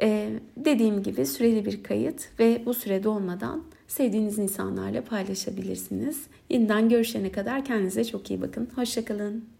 E, 0.00 0.30
dediğim 0.56 1.02
gibi 1.02 1.26
süreli 1.26 1.64
bir 1.64 1.82
kayıt 1.82 2.28
ve 2.38 2.62
bu 2.66 2.74
sürede 2.74 3.08
olmadan 3.08 3.64
sevdiğiniz 3.88 4.38
insanlarla 4.38 5.04
paylaşabilirsiniz. 5.04 6.26
Yeniden 6.50 6.88
görüşene 6.88 7.32
kadar 7.32 7.64
kendinize 7.64 8.04
çok 8.04 8.30
iyi 8.30 8.40
bakın. 8.40 8.68
Hoşçakalın. 8.74 9.57